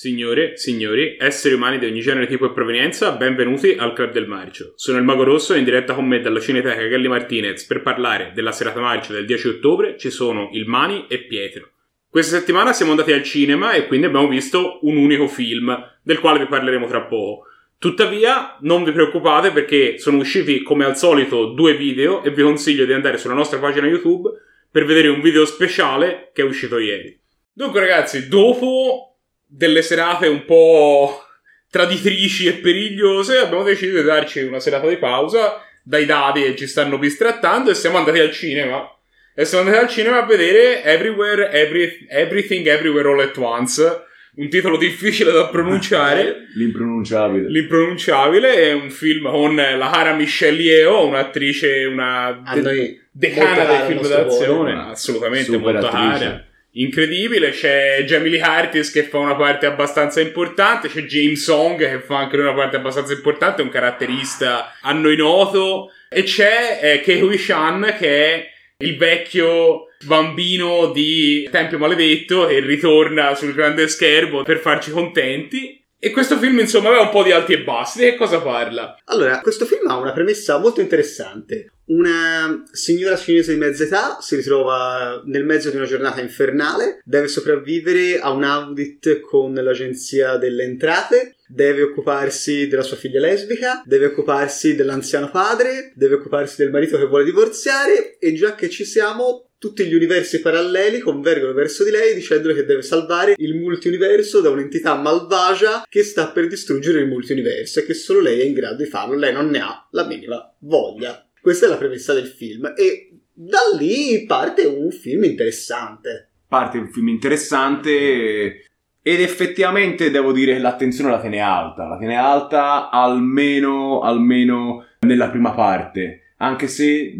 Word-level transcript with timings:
Signore, 0.00 0.56
signori, 0.56 1.18
esseri 1.20 1.52
umani 1.52 1.78
di 1.78 1.84
ogni 1.84 2.00
genere, 2.00 2.26
tipo 2.26 2.46
e 2.46 2.52
provenienza, 2.52 3.12
benvenuti 3.12 3.76
al 3.78 3.92
Club 3.92 4.12
del 4.12 4.26
Marcio. 4.26 4.72
Sono 4.74 4.96
il 4.96 5.04
Mago 5.04 5.24
Rosso 5.24 5.52
e 5.52 5.58
in 5.58 5.64
diretta 5.64 5.92
con 5.92 6.06
me 6.06 6.22
dalla 6.22 6.40
Cineteca 6.40 6.86
Galli 6.86 7.06
Martinez 7.06 7.66
per 7.66 7.82
parlare 7.82 8.32
della 8.34 8.50
serata 8.50 8.80
marcio 8.80 9.12
del 9.12 9.26
10 9.26 9.48
ottobre 9.48 9.98
ci 9.98 10.08
sono 10.08 10.48
il 10.54 10.64
Mani 10.64 11.04
e 11.06 11.26
Pietro. 11.26 11.72
Questa 12.08 12.38
settimana 12.38 12.72
siamo 12.72 12.92
andati 12.92 13.12
al 13.12 13.22
cinema 13.22 13.72
e 13.72 13.86
quindi 13.86 14.06
abbiamo 14.06 14.26
visto 14.26 14.78
un 14.86 14.96
unico 14.96 15.28
film, 15.28 15.78
del 16.02 16.18
quale 16.18 16.38
vi 16.38 16.46
parleremo 16.46 16.86
tra 16.86 17.02
poco. 17.02 17.48
Tuttavia, 17.76 18.56
non 18.62 18.84
vi 18.84 18.92
preoccupate 18.92 19.50
perché 19.50 19.98
sono 19.98 20.16
usciti 20.16 20.62
come 20.62 20.86
al 20.86 20.96
solito 20.96 21.52
due 21.52 21.76
video 21.76 22.22
e 22.22 22.30
vi 22.30 22.40
consiglio 22.40 22.86
di 22.86 22.94
andare 22.94 23.18
sulla 23.18 23.34
nostra 23.34 23.58
pagina 23.58 23.86
YouTube 23.86 24.30
per 24.70 24.86
vedere 24.86 25.08
un 25.08 25.20
video 25.20 25.44
speciale 25.44 26.30
che 26.32 26.40
è 26.40 26.46
uscito 26.46 26.78
ieri. 26.78 27.20
Dunque 27.52 27.80
ragazzi, 27.80 28.28
dopo 28.28 29.09
delle 29.50 29.82
serate 29.82 30.28
un 30.28 30.44
po' 30.44 31.24
traditrici 31.70 32.46
e 32.46 32.54
perigliose, 32.54 33.38
abbiamo 33.38 33.64
deciso 33.64 33.96
di 33.96 34.04
darci 34.04 34.42
una 34.42 34.60
serata 34.60 34.88
di 34.88 34.96
pausa 34.96 35.62
dai 35.82 36.06
dadi 36.06 36.42
che 36.42 36.56
ci 36.56 36.66
stanno 36.66 36.98
bistrattando 36.98 37.70
e 37.70 37.74
siamo 37.74 37.98
andati 37.98 38.20
al 38.20 38.30
cinema. 38.30 38.88
E 39.34 39.44
siamo 39.44 39.64
andati 39.64 39.84
al 39.84 39.90
cinema 39.90 40.22
a 40.22 40.26
vedere 40.26 40.84
Everywhere, 40.84 41.50
Every, 41.50 42.06
Everything 42.08 42.66
Everywhere 42.66 43.08
All 43.08 43.20
at 43.20 43.36
Once. 43.36 44.04
Un 44.32 44.48
titolo 44.48 44.76
difficile 44.76 45.32
da 45.32 45.48
pronunciare. 45.48 46.46
L'impronunciabile. 46.54 47.48
L'impronunciabile 47.48 48.54
è 48.54 48.72
un 48.72 48.90
film 48.90 49.28
con 49.28 49.54
la 49.56 49.90
cara 49.92 50.14
Michelle 50.14 50.60
Yeoh, 50.60 51.06
un'attrice, 51.06 51.84
una 51.86 52.40
de- 52.54 53.06
decana 53.10 53.64
dei 53.64 53.86
film 53.86 54.06
d'azione. 54.06 54.72
Assolutamente 54.90 55.52
Super 55.52 55.72
molto 55.72 55.86
attrice. 55.88 56.24
cara 56.24 56.48
incredibile. 56.72 57.50
C'è 57.50 58.04
Jamie 58.04 58.30
Lee 58.30 58.40
Curtis 58.40 58.90
che 58.90 59.04
fa 59.04 59.18
una 59.18 59.36
parte 59.36 59.66
abbastanza 59.66 60.20
importante. 60.20 60.88
C'è 60.88 61.02
James 61.02 61.42
Song 61.42 61.78
che 61.78 62.00
fa 62.00 62.18
anche 62.18 62.36
una 62.36 62.54
parte 62.54 62.76
abbastanza 62.76 63.12
importante, 63.12 63.62
un 63.62 63.70
caratterista 63.70 64.76
a 64.80 64.92
noi 64.92 65.16
noto. 65.16 65.92
E 66.08 66.22
c'è 66.22 66.80
eh, 66.82 67.00
Kei 67.00 67.38
Shan 67.38 67.94
che 67.98 68.24
è 68.26 68.50
il 68.78 68.96
vecchio 68.96 69.88
bambino 70.04 70.90
di 70.92 71.48
Tempio 71.50 71.78
Maledetto 71.78 72.46
che 72.46 72.60
ritorna 72.60 73.34
sul 73.34 73.54
grande 73.54 73.88
schermo 73.88 74.42
per 74.42 74.58
farci 74.58 74.90
contenti. 74.90 75.79
E 76.02 76.12
questo 76.12 76.38
film, 76.38 76.58
insomma, 76.58 76.88
aveva 76.88 77.02
un 77.02 77.10
po' 77.10 77.22
di 77.22 77.30
alti 77.30 77.52
e 77.52 77.62
bassi. 77.62 77.98
Di 77.98 78.06
che 78.06 78.16
cosa 78.16 78.40
parla? 78.40 78.98
Allora, 79.04 79.40
questo 79.40 79.66
film 79.66 79.86
ha 79.86 79.98
una 79.98 80.12
premessa 80.12 80.56
molto 80.56 80.80
interessante. 80.80 81.72
Una 81.90 82.62
signora 82.72 83.16
cinese 83.16 83.52
di 83.52 83.58
mezza 83.58 83.84
età 83.84 84.16
si 84.20 84.36
ritrova 84.36 85.20
nel 85.26 85.44
mezzo 85.44 85.68
di 85.68 85.76
una 85.76 85.84
giornata 85.84 86.22
infernale, 86.22 87.00
deve 87.04 87.28
sopravvivere 87.28 88.18
a 88.18 88.30
un 88.30 88.44
audit 88.44 89.20
con 89.20 89.52
l'agenzia 89.52 90.36
delle 90.36 90.62
entrate, 90.62 91.34
deve 91.46 91.82
occuparsi 91.82 92.66
della 92.68 92.82
sua 92.82 92.96
figlia 92.96 93.20
lesbica, 93.20 93.82
deve 93.84 94.06
occuparsi 94.06 94.76
dell'anziano 94.76 95.30
padre, 95.30 95.92
deve 95.96 96.14
occuparsi 96.14 96.62
del 96.62 96.70
marito 96.70 96.96
che 96.96 97.06
vuole 97.06 97.24
divorziare 97.24 98.16
e 98.18 98.32
già 98.32 98.54
che 98.54 98.70
ci 98.70 98.86
siamo 98.86 99.49
tutti 99.60 99.84
gli 99.84 99.92
universi 99.92 100.40
paralleli 100.40 101.00
convergono 101.00 101.52
verso 101.52 101.84
di 101.84 101.90
lei 101.90 102.14
dicendole 102.14 102.54
che 102.54 102.64
deve 102.64 102.80
salvare 102.80 103.34
il 103.36 103.56
multiuniverso 103.56 104.40
da 104.40 104.48
un'entità 104.48 104.94
malvagia 104.94 105.84
che 105.86 106.02
sta 106.02 106.28
per 106.30 106.46
distruggere 106.46 107.00
il 107.00 107.08
multiuniverso 107.08 107.80
e 107.80 107.84
che 107.84 107.92
solo 107.92 108.20
lei 108.20 108.40
è 108.40 108.44
in 108.44 108.54
grado 108.54 108.82
di 108.82 108.88
farlo. 108.88 109.16
Lei 109.16 109.34
non 109.34 109.50
ne 109.50 109.60
ha 109.60 109.86
la 109.90 110.06
minima 110.06 110.50
voglia. 110.60 111.28
Questa 111.38 111.66
è 111.66 111.68
la 111.68 111.76
premessa 111.76 112.14
del 112.14 112.26
film 112.26 112.72
e 112.74 113.10
da 113.34 113.58
lì 113.78 114.24
parte 114.24 114.64
un 114.64 114.90
film 114.90 115.24
interessante. 115.24 116.30
Parte 116.48 116.78
un 116.78 116.90
film 116.90 117.08
interessante 117.08 118.64
ed 119.02 119.20
effettivamente 119.20 120.10
devo 120.10 120.32
dire 120.32 120.54
che 120.54 120.60
l'attenzione 120.60 121.10
la 121.10 121.20
tiene 121.20 121.40
alta. 121.40 121.86
La 121.86 121.98
tiene 121.98 122.16
alta 122.16 122.88
almeno, 122.88 124.00
almeno 124.00 124.86
nella 125.00 125.28
prima 125.28 125.52
parte. 125.52 126.32
Anche 126.38 126.66
se 126.66 127.14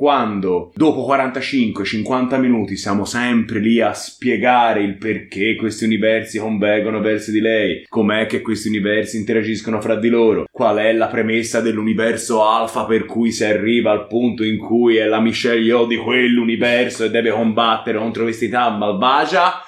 quando 0.00 0.72
dopo 0.76 1.06
45-50 1.06 2.40
minuti 2.40 2.74
siamo 2.78 3.04
sempre 3.04 3.58
lì 3.58 3.82
a 3.82 3.92
spiegare 3.92 4.82
il 4.82 4.96
perché 4.96 5.56
questi 5.56 5.84
universi 5.84 6.38
convergono 6.38 7.02
verso 7.02 7.30
di 7.30 7.38
lei, 7.38 7.84
com'è 7.86 8.24
che 8.24 8.40
questi 8.40 8.68
universi 8.68 9.18
interagiscono 9.18 9.78
fra 9.82 9.96
di 9.96 10.08
loro, 10.08 10.46
qual 10.50 10.78
è 10.78 10.94
la 10.94 11.08
premessa 11.08 11.60
dell'universo 11.60 12.42
alfa 12.42 12.86
per 12.86 13.04
cui 13.04 13.30
si 13.30 13.44
arriva 13.44 13.90
al 13.90 14.06
punto 14.06 14.42
in 14.42 14.56
cui 14.56 14.96
è 14.96 15.04
la 15.04 15.20
Michelle 15.20 15.60
Yeoh 15.60 15.84
di 15.84 15.96
quell'universo 15.98 17.04
e 17.04 17.10
deve 17.10 17.28
combattere 17.28 17.98
contro 17.98 18.22
quest'età 18.22 18.70
malvagia, 18.70 19.62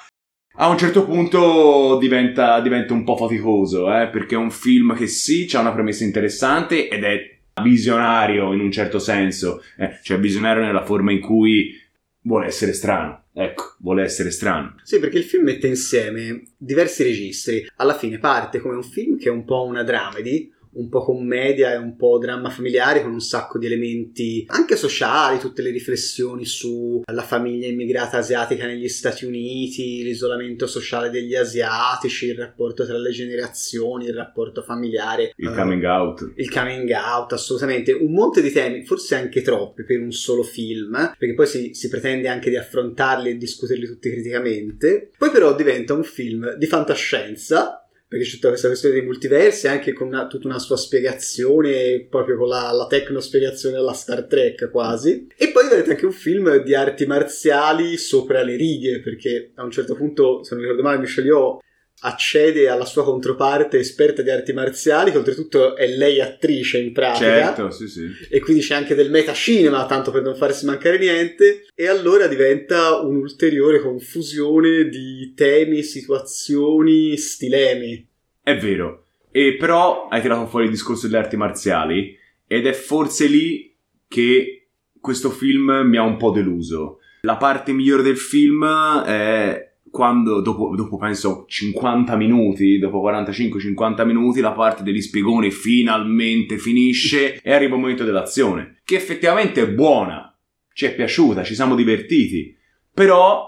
a 0.55 0.67
un 0.67 0.79
certo 0.79 1.05
punto 1.05 1.97
diventa, 1.99 2.59
diventa 2.59 2.93
un 2.93 3.03
po' 3.03 3.17
faticoso, 3.17 3.93
eh, 3.93 4.07
perché 4.07 4.33
è 4.33 4.39
un 4.39 4.49
film 4.49 4.95
che 4.95 5.05
sì, 5.05 5.47
ha 5.53 5.59
una 5.59 5.73
premessa 5.73 6.03
interessante 6.03 6.87
ed 6.89 7.03
è 7.03 7.32
visionario 7.61 8.53
in 8.53 8.61
un 8.61 8.71
certo 8.71 8.99
senso, 8.99 9.61
eh, 9.77 9.99
cioè 10.01 10.19
visionario 10.19 10.63
nella 10.63 10.85
forma 10.85 11.11
in 11.11 11.19
cui 11.19 11.79
vuole 12.21 12.47
essere 12.47 12.73
strano. 12.73 13.25
Ecco, 13.33 13.75
vuole 13.79 14.03
essere 14.03 14.29
strano. 14.29 14.75
Sì, 14.83 14.99
perché 14.99 15.17
il 15.17 15.23
film 15.23 15.45
mette 15.45 15.67
insieme 15.67 16.43
diversi 16.55 17.03
registri. 17.03 17.67
Alla 17.77 17.95
fine 17.95 18.19
parte 18.19 18.59
come 18.59 18.75
un 18.75 18.83
film 18.83 19.17
che 19.17 19.29
è 19.29 19.31
un 19.31 19.43
po' 19.43 19.65
una 19.65 19.83
dramedy, 19.83 20.52
un 20.75 20.89
po' 20.89 21.03
commedia 21.03 21.73
e 21.73 21.77
un 21.77 21.95
po' 21.95 22.17
dramma 22.17 22.49
familiare 22.49 23.01
con 23.01 23.11
un 23.11 23.21
sacco 23.21 23.57
di 23.57 23.65
elementi 23.65 24.45
anche 24.47 24.75
sociali, 24.75 25.39
tutte 25.39 25.61
le 25.61 25.71
riflessioni 25.71 26.45
sulla 26.45 27.23
famiglia 27.23 27.67
immigrata 27.67 28.17
asiatica 28.17 28.65
negli 28.65 28.87
Stati 28.87 29.25
Uniti, 29.25 30.03
l'isolamento 30.03 30.67
sociale 30.67 31.09
degli 31.09 31.35
asiatici, 31.35 32.27
il 32.27 32.37
rapporto 32.37 32.85
tra 32.85 32.97
le 32.97 33.11
generazioni, 33.11 34.05
il 34.05 34.13
rapporto 34.13 34.61
familiare. 34.61 35.33
Il 35.35 35.49
eh, 35.49 35.55
coming 35.55 35.83
out. 35.83 36.33
il 36.35 36.51
coming 36.51 36.89
out, 36.91 37.33
assolutamente, 37.33 37.91
un 37.91 38.11
monte 38.11 38.41
di 38.41 38.51
temi, 38.51 38.83
forse 38.83 39.15
anche 39.15 39.41
troppi 39.41 39.83
per 39.83 39.99
un 39.99 40.11
solo 40.11 40.43
film, 40.43 41.13
perché 41.17 41.33
poi 41.33 41.47
si, 41.47 41.73
si 41.73 41.89
pretende 41.89 42.27
anche 42.27 42.49
di 42.49 42.57
affrontarli 42.57 43.29
e 43.29 43.37
discuterli 43.37 43.85
tutti 43.85 44.09
criticamente. 44.09 45.11
Poi 45.17 45.29
però 45.31 45.55
diventa 45.55 45.93
un 45.93 46.03
film 46.03 46.55
di 46.55 46.65
fantascienza, 46.65 47.82
perché 48.13 48.27
c'è 48.27 48.35
tutta 48.35 48.49
questa 48.49 48.67
questione 48.67 48.93
dei 48.93 49.03
multiversi, 49.03 49.67
anche 49.67 49.91
con 49.91 50.05
una- 50.05 50.27
tutta 50.27 50.47
una 50.47 50.59
sua 50.59 50.77
spiegazione, 50.77 52.05
proprio 52.07 52.37
con 52.37 52.47
la, 52.47 52.71
la 52.71 52.85
tecnospiegazione 52.85 53.77
alla 53.77 53.93
Star 53.93 54.25
Trek 54.25 54.69
quasi. 54.69 55.29
E 55.35 55.49
poi 55.49 55.63
diventa 55.67 55.89
anche 55.89 56.05
un 56.05 56.11
film 56.11 56.57
di 56.57 56.75
arti 56.75 57.07
marziali 57.07 57.97
sopra 57.97 58.43
le 58.43 58.55
righe, 58.55 59.01
perché 59.01 59.51
a 59.55 59.63
un 59.63 59.71
certo 59.71 59.95
punto, 59.95 60.43
se 60.43 60.53
non 60.53 60.61
ricordo 60.63 60.83
male, 60.83 60.99
Michelle 60.99 61.27
Yeoh 61.27 61.61
accede 62.05 62.67
alla 62.67 62.85
sua 62.85 63.03
controparte 63.03 63.79
esperta 63.79 64.21
di 64.21 64.29
arti 64.29 64.51
marziali, 64.51 65.11
che 65.11 65.17
oltretutto 65.17 65.75
è 65.75 65.87
lei 65.87 66.19
attrice 66.19 66.77
in 66.79 66.91
pratica. 66.91 67.25
Certo, 67.25 67.71
sì, 67.71 67.87
sì. 67.87 68.09
E 68.29 68.39
quindi 68.41 68.61
c'è 68.61 68.75
anche 68.75 68.93
del 68.93 69.09
metacinema, 69.09 69.85
tanto 69.85 70.11
per 70.11 70.21
non 70.21 70.35
farsi 70.35 70.65
mancare 70.65 70.97
niente. 70.97 71.65
E 71.73 71.87
allora 71.87 72.27
diventa 72.27 72.99
un'ulteriore 72.99 73.79
confusione 73.79 74.89
di 74.89 75.33
temi, 75.35 75.81
situazioni, 75.81 77.17
stilemi. 77.17 78.05
È 78.41 78.57
vero. 78.57 79.05
E 79.31 79.55
però 79.55 80.09
hai 80.09 80.21
tirato 80.21 80.47
fuori 80.47 80.65
il 80.65 80.71
discorso 80.71 81.07
delle 81.07 81.19
arti 81.19 81.37
marziali 81.37 82.15
ed 82.45 82.67
è 82.67 82.73
forse 82.73 83.25
lì 83.25 83.73
che 84.07 84.67
questo 84.99 85.29
film 85.31 85.71
mi 85.85 85.97
ha 85.97 86.03
un 86.03 86.17
po' 86.17 86.31
deluso. 86.31 86.99
La 87.21 87.37
parte 87.37 87.71
migliore 87.71 88.03
del 88.03 88.17
film 88.17 88.65
è 89.05 89.72
quando, 89.93 90.41
dopo, 90.41 90.75
dopo 90.75 90.97
penso 90.97 91.45
50 91.47 92.15
minuti, 92.15 92.79
dopo 92.79 92.99
45-50 93.07 94.03
minuti, 94.07 94.41
la 94.41 94.53
parte 94.53 94.81
degli 94.81 95.01
spiegoni 95.03 95.51
finalmente 95.51 96.57
finisce 96.57 97.39
e 97.39 97.53
arriva 97.53 97.75
il 97.75 97.79
momento 97.79 98.03
dell'azione, 98.03 98.79
che 98.83 98.95
effettivamente 98.95 99.61
è 99.61 99.69
buona, 99.69 100.35
ci 100.73 100.87
è 100.87 100.95
piaciuta, 100.95 101.43
ci 101.43 101.53
siamo 101.53 101.75
divertiti, 101.75 102.57
però 102.91 103.47